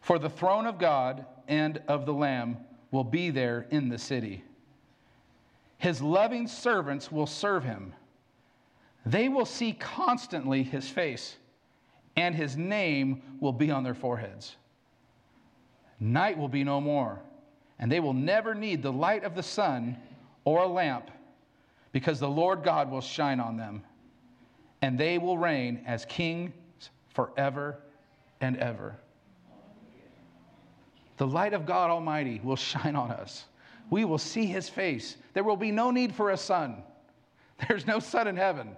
[0.00, 2.58] For the throne of God and of the Lamb
[2.92, 4.44] will be there in the city.
[5.78, 7.92] His loving servants will serve him.
[9.04, 11.36] They will see constantly his face,
[12.16, 14.56] and his name will be on their foreheads.
[16.04, 17.18] Night will be no more,
[17.78, 19.96] and they will never need the light of the sun
[20.44, 21.10] or a lamp,
[21.92, 23.82] because the Lord God will shine on them,
[24.82, 26.52] and they will reign as kings
[27.08, 27.78] forever
[28.42, 28.98] and ever.
[31.16, 33.46] The light of God Almighty will shine on us.
[33.88, 35.16] We will see his face.
[35.32, 36.82] There will be no need for a sun.
[37.66, 38.76] There's no sun in heaven.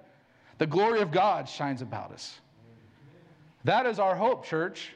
[0.58, 2.38] The glory of God shines about us.
[3.64, 4.92] That is our hope, church.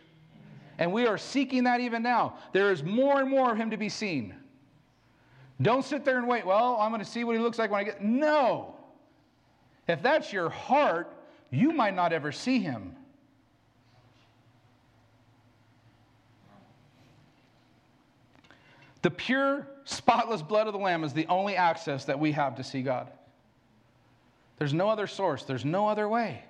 [0.81, 2.39] And we are seeking that even now.
[2.53, 4.35] There is more and more of him to be seen.
[5.61, 7.81] Don't sit there and wait, well, I'm going to see what he looks like when
[7.81, 8.03] I get.
[8.03, 8.75] No.
[9.87, 11.15] If that's your heart,
[11.51, 12.97] you might not ever see him.
[19.03, 22.65] The pure, spotless blood of the Lamb is the only access that we have to
[22.65, 23.11] see God.
[24.59, 26.45] There's no other source, there's no other way.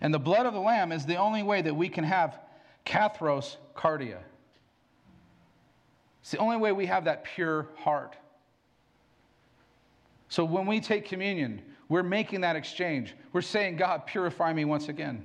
[0.00, 2.38] And the blood of the Lamb is the only way that we can have
[2.84, 4.18] katharos cardia.
[6.20, 8.16] It's the only way we have that pure heart.
[10.28, 13.14] So when we take communion, we're making that exchange.
[13.32, 15.24] We're saying, God, purify me once again.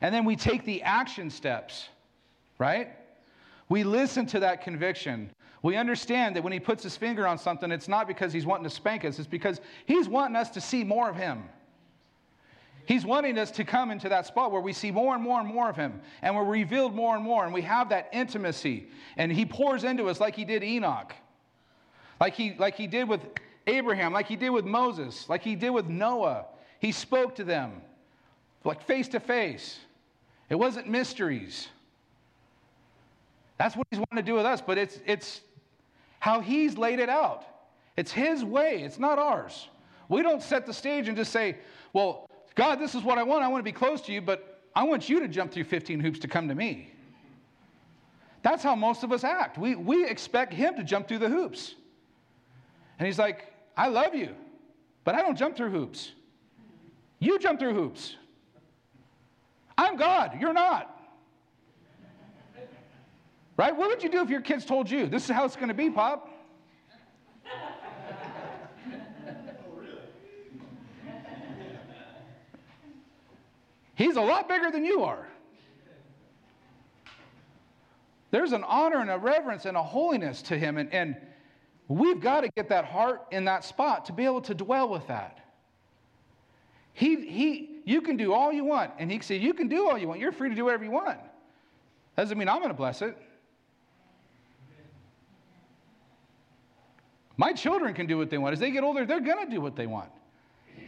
[0.00, 1.88] And then we take the action steps,
[2.58, 2.90] right?
[3.68, 5.30] We listen to that conviction.
[5.62, 8.64] We understand that when he puts his finger on something, it's not because he's wanting
[8.64, 11.44] to spank us, it's because he's wanting us to see more of him.
[12.86, 15.48] He's wanting us to come into that spot where we see more and more and
[15.48, 18.88] more of him, and we're revealed more and more, and we have that intimacy.
[19.16, 21.14] And he pours into us like he did Enoch,
[22.20, 23.20] like he, like he did with
[23.66, 26.46] Abraham, like he did with Moses, like he did with Noah.
[26.78, 27.80] He spoke to them
[28.64, 29.78] like face to face.
[30.48, 31.68] It wasn't mysteries.
[33.58, 35.40] That's what he's wanting to do with us, but it's, it's
[36.18, 37.44] how he's laid it out.
[37.96, 39.68] It's his way, it's not ours.
[40.08, 41.56] We don't set the stage and just say,
[41.92, 43.42] well, God, this is what I want.
[43.42, 46.00] I want to be close to you, but I want you to jump through 15
[46.00, 46.92] hoops to come to me.
[48.42, 49.58] That's how most of us act.
[49.58, 51.74] We, we expect him to jump through the hoops.
[52.98, 54.34] And he's like, I love you,
[55.02, 56.12] but I don't jump through hoops.
[57.18, 58.16] You jump through hoops.
[59.76, 60.90] I'm God, you're not.
[63.56, 63.74] Right?
[63.74, 65.74] What would you do if your kids told you, this is how it's going to
[65.74, 66.28] be, Pop?
[73.94, 75.26] He's a lot bigger than you are.
[78.30, 81.16] There's an honor and a reverence and a holiness to him, and, and
[81.86, 85.06] we've got to get that heart in that spot to be able to dwell with
[85.06, 85.38] that.
[86.94, 89.96] He, he, you can do all you want, and he said, You can do all
[89.96, 90.20] you want.
[90.20, 91.18] You're free to do whatever you want.
[92.16, 93.16] Doesn't mean I'm going to bless it.
[97.36, 98.52] My children can do what they want.
[98.52, 100.10] As they get older, they're going to do what they want.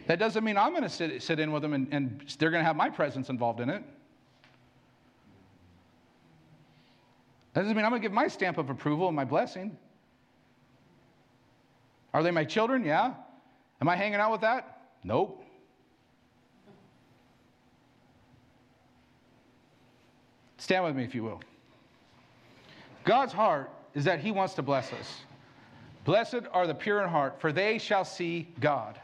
[0.06, 2.60] That doesn't mean I'm going to sit, sit in with them and, and they're going
[2.60, 3.82] to have my presence involved in it.
[7.52, 9.76] That doesn't mean I'm going to give my stamp of approval and my blessing.
[12.14, 12.84] Are they my children?
[12.84, 13.14] Yeah.
[13.80, 14.82] Am I hanging out with that?
[15.02, 15.42] Nope.
[20.58, 21.40] Stand with me if you will.
[23.04, 25.20] God's heart is that He wants to bless us.
[26.04, 29.00] Blessed are the pure in heart, for they shall see God.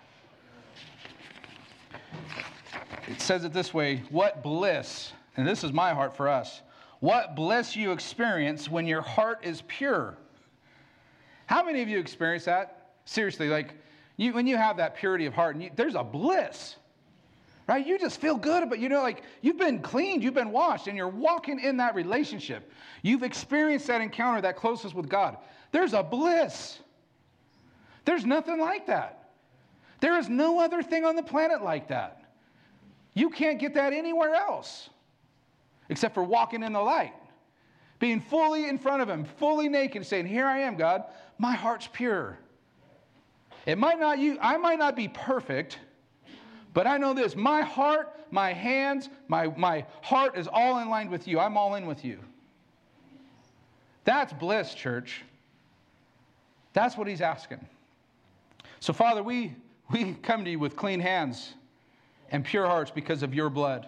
[3.12, 6.62] It says it this way What bliss, and this is my heart for us,
[7.00, 10.16] what bliss you experience when your heart is pure.
[11.44, 12.92] How many of you experience that?
[13.04, 13.74] Seriously, like
[14.16, 16.76] you, when you have that purity of heart, and you, there's a bliss,
[17.68, 17.86] right?
[17.86, 20.96] You just feel good, but you know, like you've been cleaned, you've been washed, and
[20.96, 22.72] you're walking in that relationship.
[23.02, 25.36] You've experienced that encounter, that closeness with God.
[25.70, 26.78] There's a bliss.
[28.06, 29.32] There's nothing like that.
[30.00, 32.21] There is no other thing on the planet like that.
[33.14, 34.88] You can't get that anywhere else
[35.88, 37.12] except for walking in the light,
[37.98, 41.04] being fully in front of Him, fully naked, saying, Here I am, God.
[41.38, 42.38] My heart's pure.
[43.66, 45.78] It might not you, I might not be perfect,
[46.74, 47.36] but I know this.
[47.36, 51.38] My heart, my hands, my, my heart is all in line with you.
[51.38, 52.18] I'm all in with you.
[54.04, 55.22] That's bliss, church.
[56.72, 57.64] That's what he's asking.
[58.80, 59.54] So, Father, we,
[59.90, 61.52] we come to you with clean hands
[62.32, 63.86] and pure hearts because of your blood.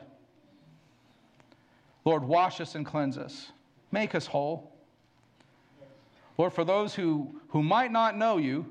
[2.04, 3.50] Lord, wash us and cleanse us.
[3.90, 4.70] Make us whole.
[6.36, 8.66] Lord, for those who, who might not know you,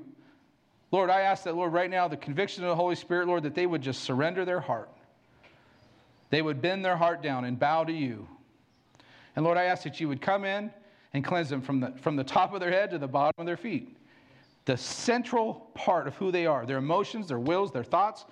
[0.92, 3.54] Lord, I ask that, Lord, right now, the conviction of the Holy Spirit, Lord, that
[3.54, 4.88] they would just surrender their heart.
[6.30, 8.28] They would bend their heart down and bow to you.
[9.34, 10.70] And Lord, I ask that you would come in
[11.12, 13.46] and cleanse them from the, from the top of their head to the bottom of
[13.46, 13.96] their feet.
[14.66, 18.24] The central part of who they are, their emotions, their wills, their thoughts.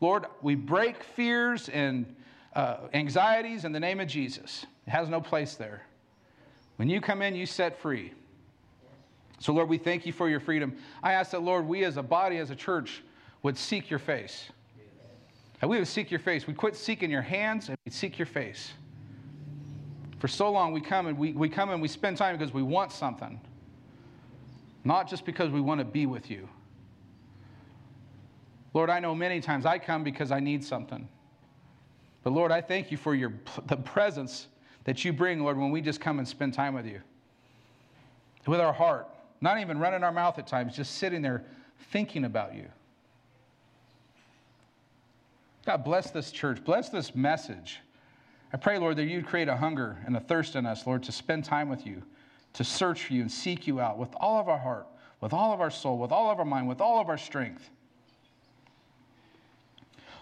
[0.00, 2.14] Lord, we break fears and
[2.54, 4.66] uh, anxieties in the name of Jesus.
[4.86, 5.82] It has no place there.
[6.76, 8.12] When you come in, you set free.
[9.38, 10.76] So, Lord, we thank you for your freedom.
[11.02, 13.02] I ask that, Lord, we as a body, as a church,
[13.42, 14.50] would seek your face.
[15.60, 16.46] And we would seek your face.
[16.46, 18.72] We quit seeking your hands and we seek your face.
[20.18, 22.62] For so long, we come and we, we come and we spend time because we
[22.62, 23.40] want something,
[24.84, 26.48] not just because we want to be with you.
[28.72, 31.08] Lord, I know many times I come because I need something.
[32.22, 33.32] But Lord, I thank you for your,
[33.66, 34.46] the presence
[34.84, 37.00] that you bring, Lord, when we just come and spend time with you.
[38.46, 39.08] With our heart,
[39.40, 41.44] not even running our mouth at times, just sitting there
[41.90, 42.66] thinking about you.
[45.66, 46.64] God, bless this church.
[46.64, 47.80] Bless this message.
[48.52, 51.12] I pray, Lord, that you'd create a hunger and a thirst in us, Lord, to
[51.12, 52.02] spend time with you,
[52.54, 54.86] to search for you and seek you out with all of our heart,
[55.20, 57.70] with all of our soul, with all of our mind, with all of our strength.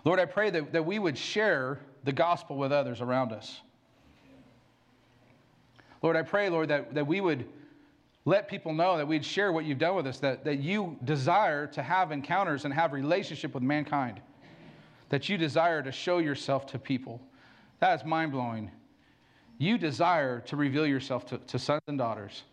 [0.08, 3.60] Lord, I pray that, that we would share the gospel with others around us.
[6.00, 7.44] Lord, I pray, Lord, that, that we would
[8.24, 11.66] let people know that we'd share what you've done with us, that, that you desire
[11.66, 14.18] to have encounters and have relationship with mankind,
[15.10, 17.20] that you desire to show yourself to people.
[17.80, 18.70] That is mind blowing.
[19.58, 22.44] You desire to reveal yourself to, to sons and daughters.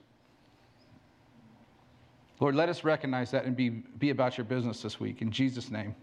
[2.41, 5.21] Lord, let us recognize that and be, be about your business this week.
[5.21, 5.95] In Jesus' name,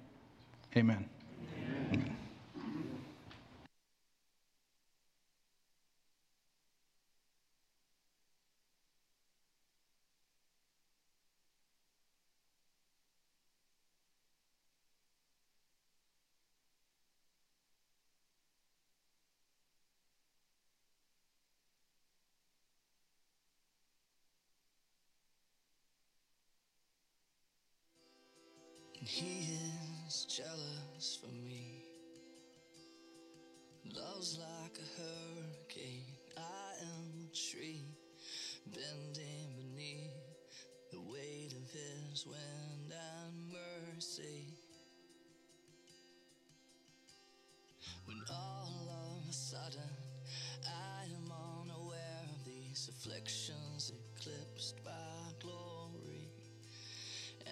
[0.74, 1.10] amen.
[29.04, 29.58] He
[30.06, 31.81] is jealous for me.
[33.84, 36.06] Love's like a hurricane.
[36.36, 37.84] I am a tree
[38.66, 40.12] bending beneath
[40.92, 44.46] the weight of his wind and mercy.
[48.04, 49.96] When all of a sudden
[50.64, 56.30] I am unaware of these afflictions eclipsed by glory,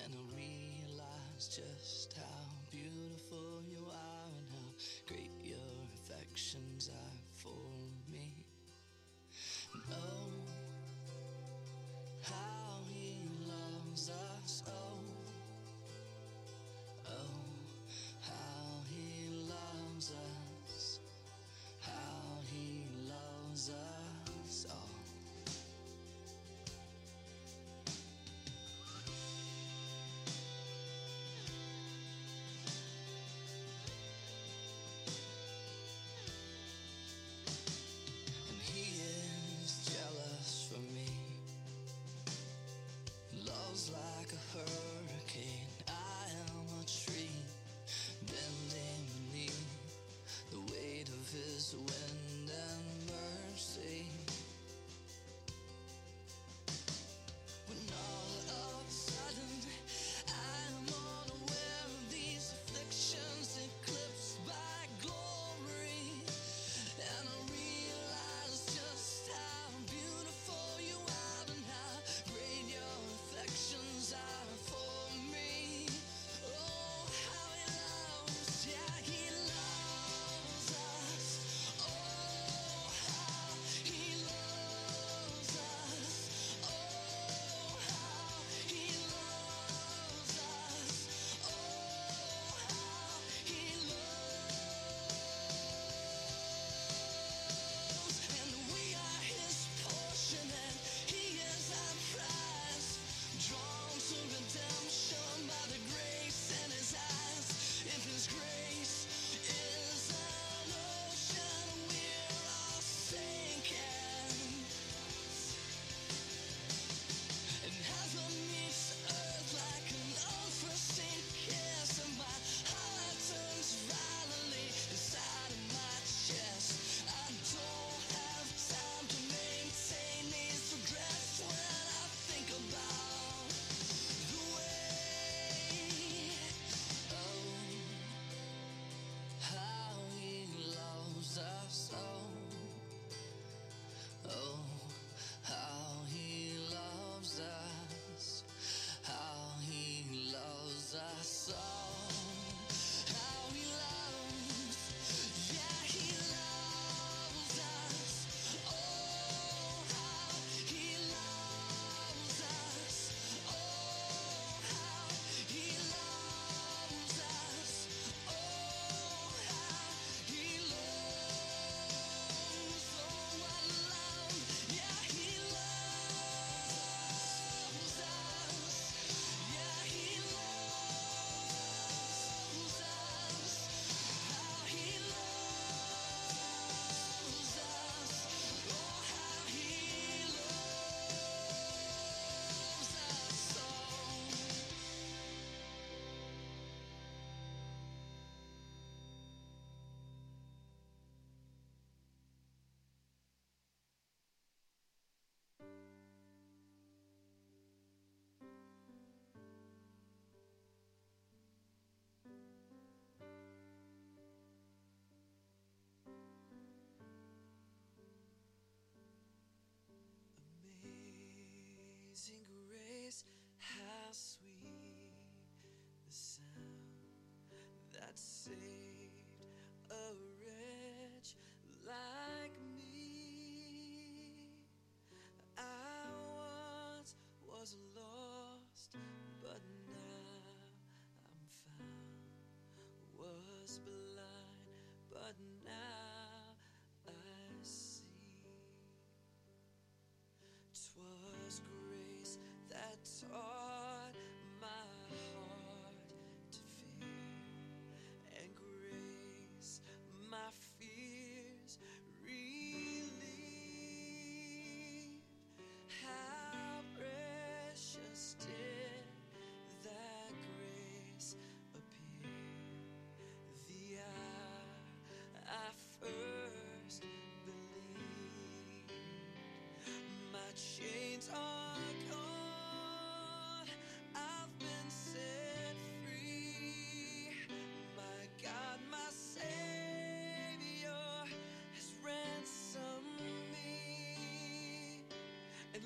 [0.05, 3.19] and I realize just how beautiful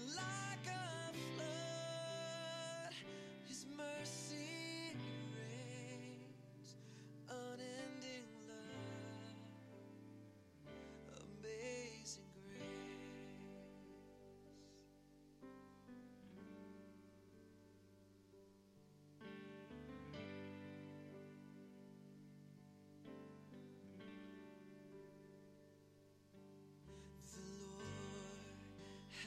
[0.02, 0.33] life.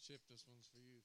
[0.09, 1.01] Chip, this one's for you.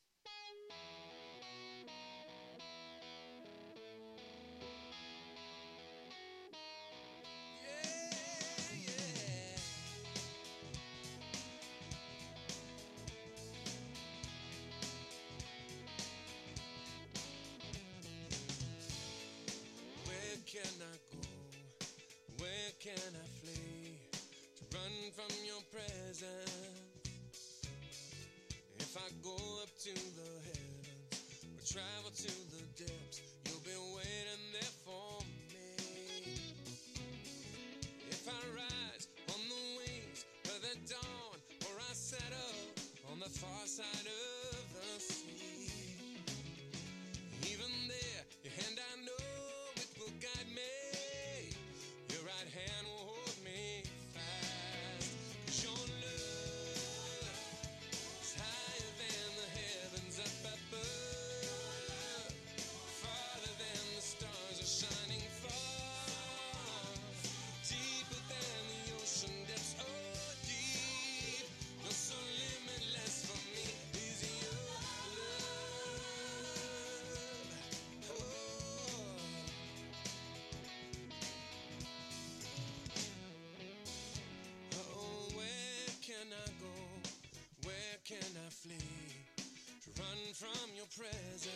[90.97, 91.49] presence.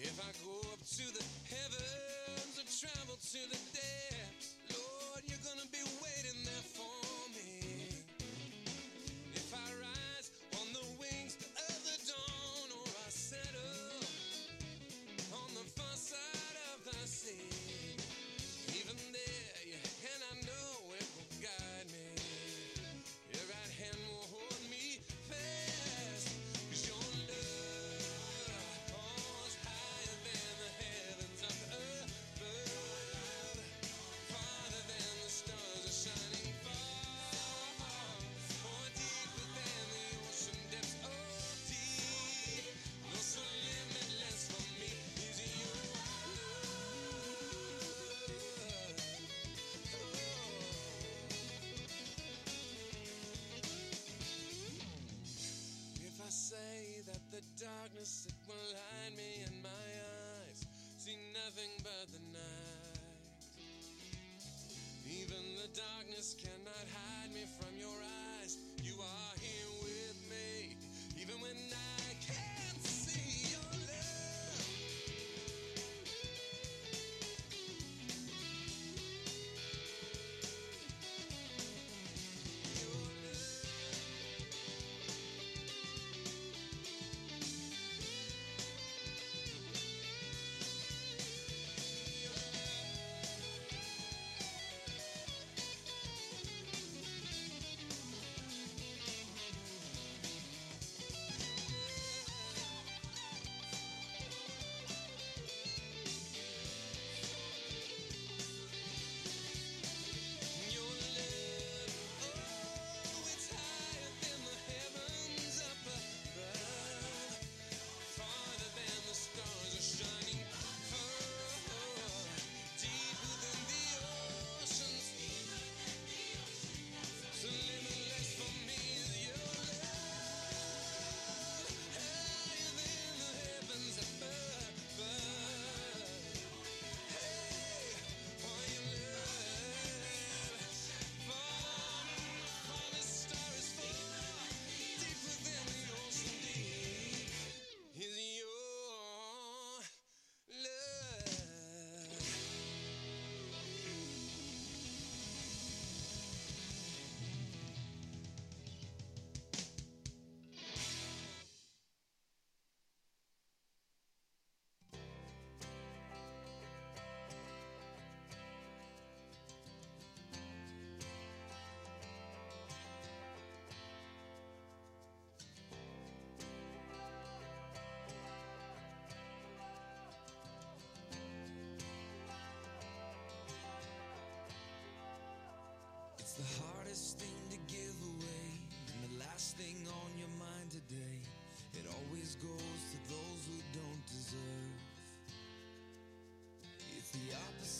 [0.00, 3.58] If I go up to the heavens and travel to the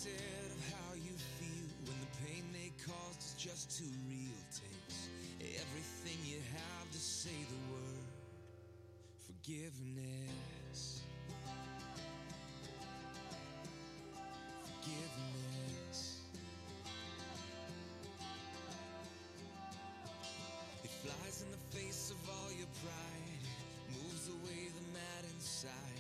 [0.05, 4.36] instead of how you feel when the pain they caused is just too real.
[4.52, 5.09] Takes
[5.40, 8.05] everything you have to say the word
[9.26, 11.02] forgiveness.
[14.82, 16.20] Forgiveness.
[20.82, 23.44] It flies in the face of all your pride,
[23.90, 25.93] moves away the mad inside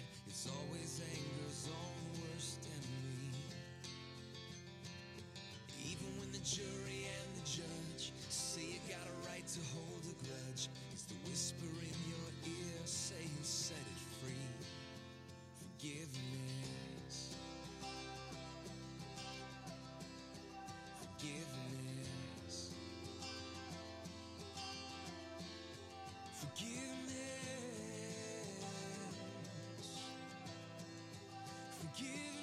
[31.96, 32.33] give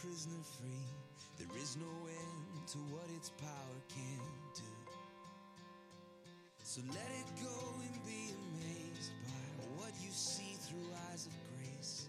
[0.00, 0.88] prisoner free.
[1.38, 4.20] There is no end to what its power can
[4.56, 4.72] do.
[6.64, 12.08] So let it go and be amazed by what you see through eyes of grace.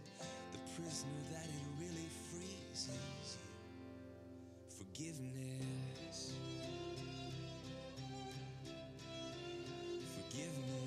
[0.53, 3.37] The prisoner that it really frees is
[4.69, 6.33] forgiveness.
[10.15, 10.80] Forgiveness.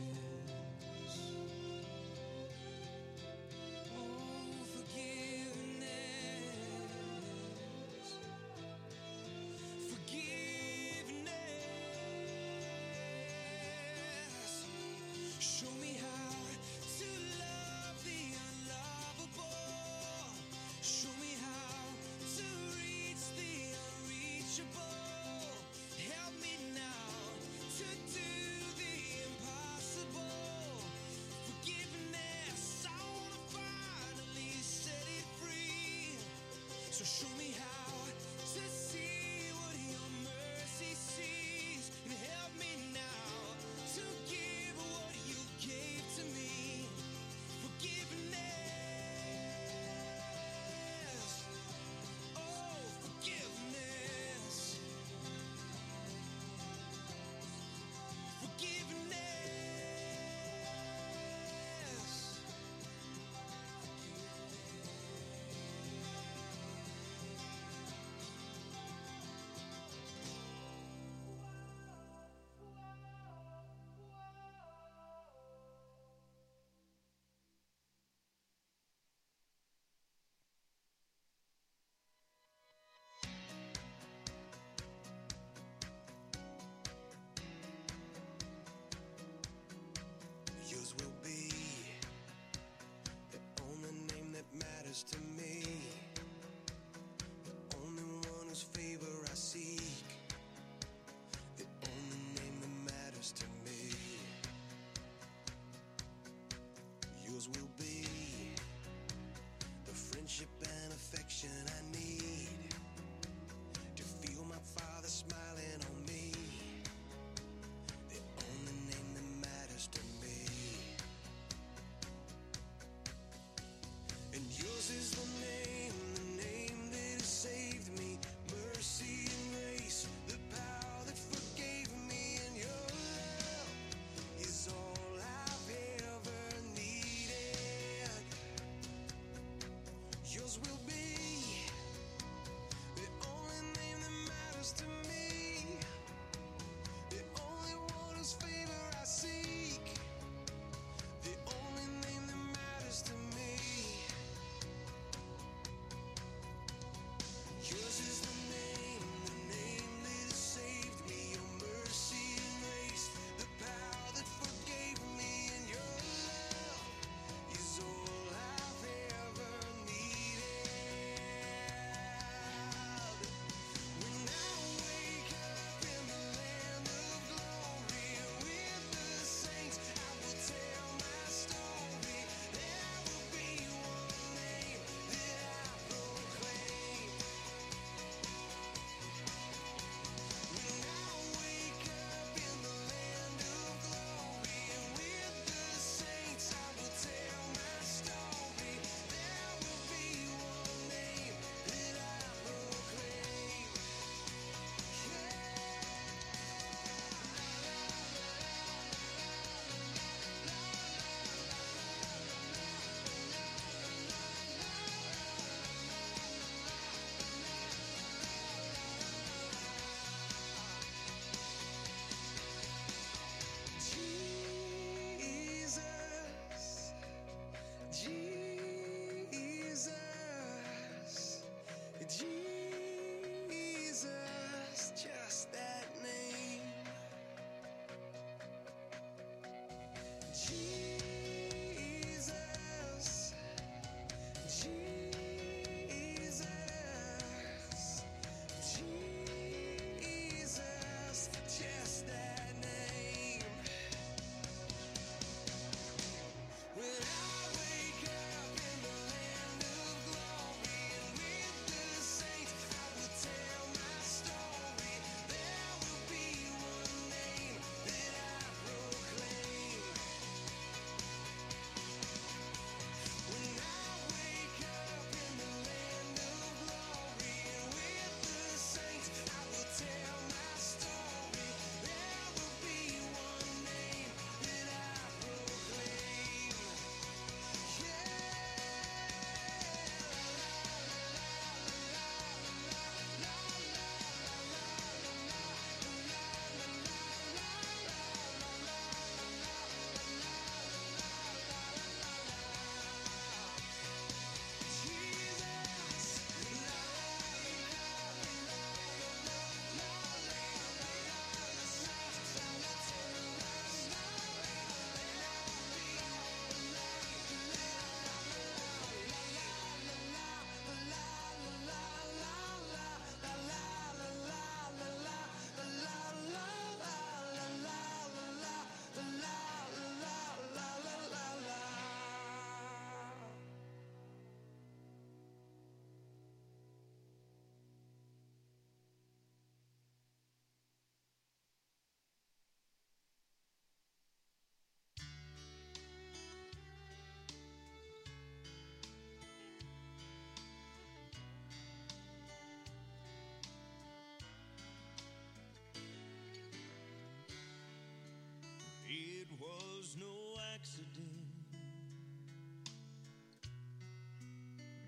[359.84, 361.26] was no accident.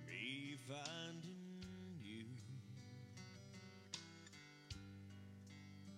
[0.06, 1.60] Me finding
[2.02, 2.24] you,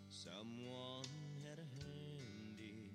[0.09, 1.05] someone
[1.49, 2.91] had a hand in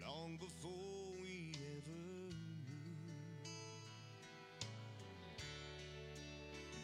[0.00, 2.30] long before we ever
[2.62, 2.94] knew.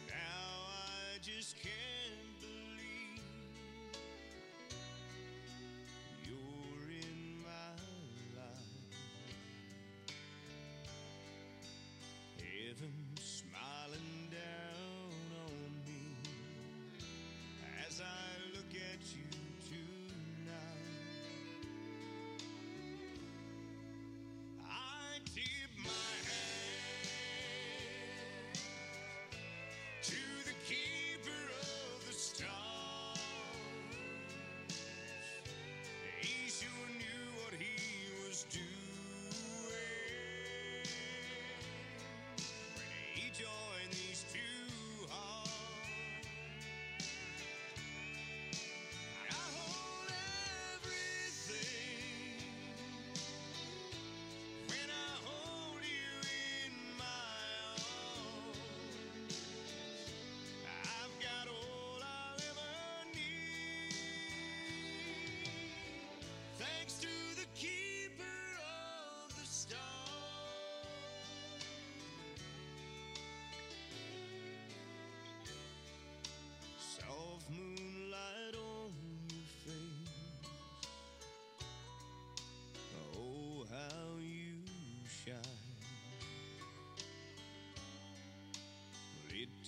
[0.09, 1.90] Now I just can't.
[43.31, 43.70] rejoice.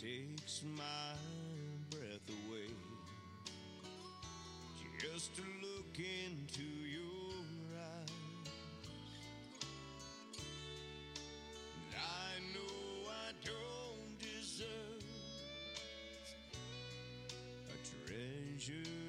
[0.03, 1.15] takes my
[1.89, 2.67] breath away
[4.99, 7.31] just to look into your
[7.79, 8.09] eyes.
[11.75, 15.03] And I know I don't deserve
[17.69, 19.02] a treasure.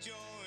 [0.00, 0.37] Joe.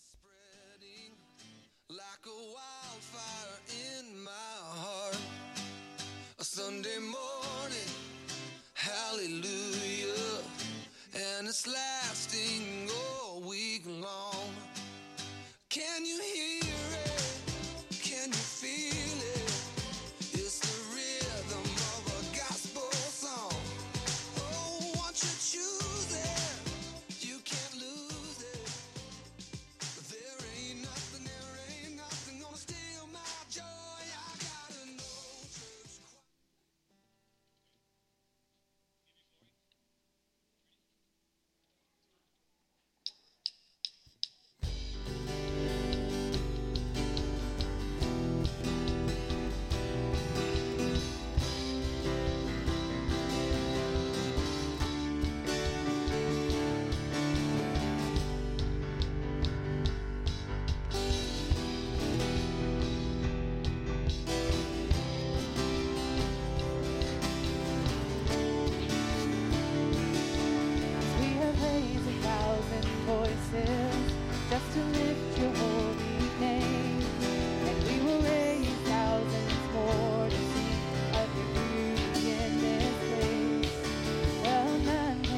[0.00, 1.14] Spreading
[1.90, 5.18] like a wildfire in my heart.
[6.38, 7.27] A Sunday morning.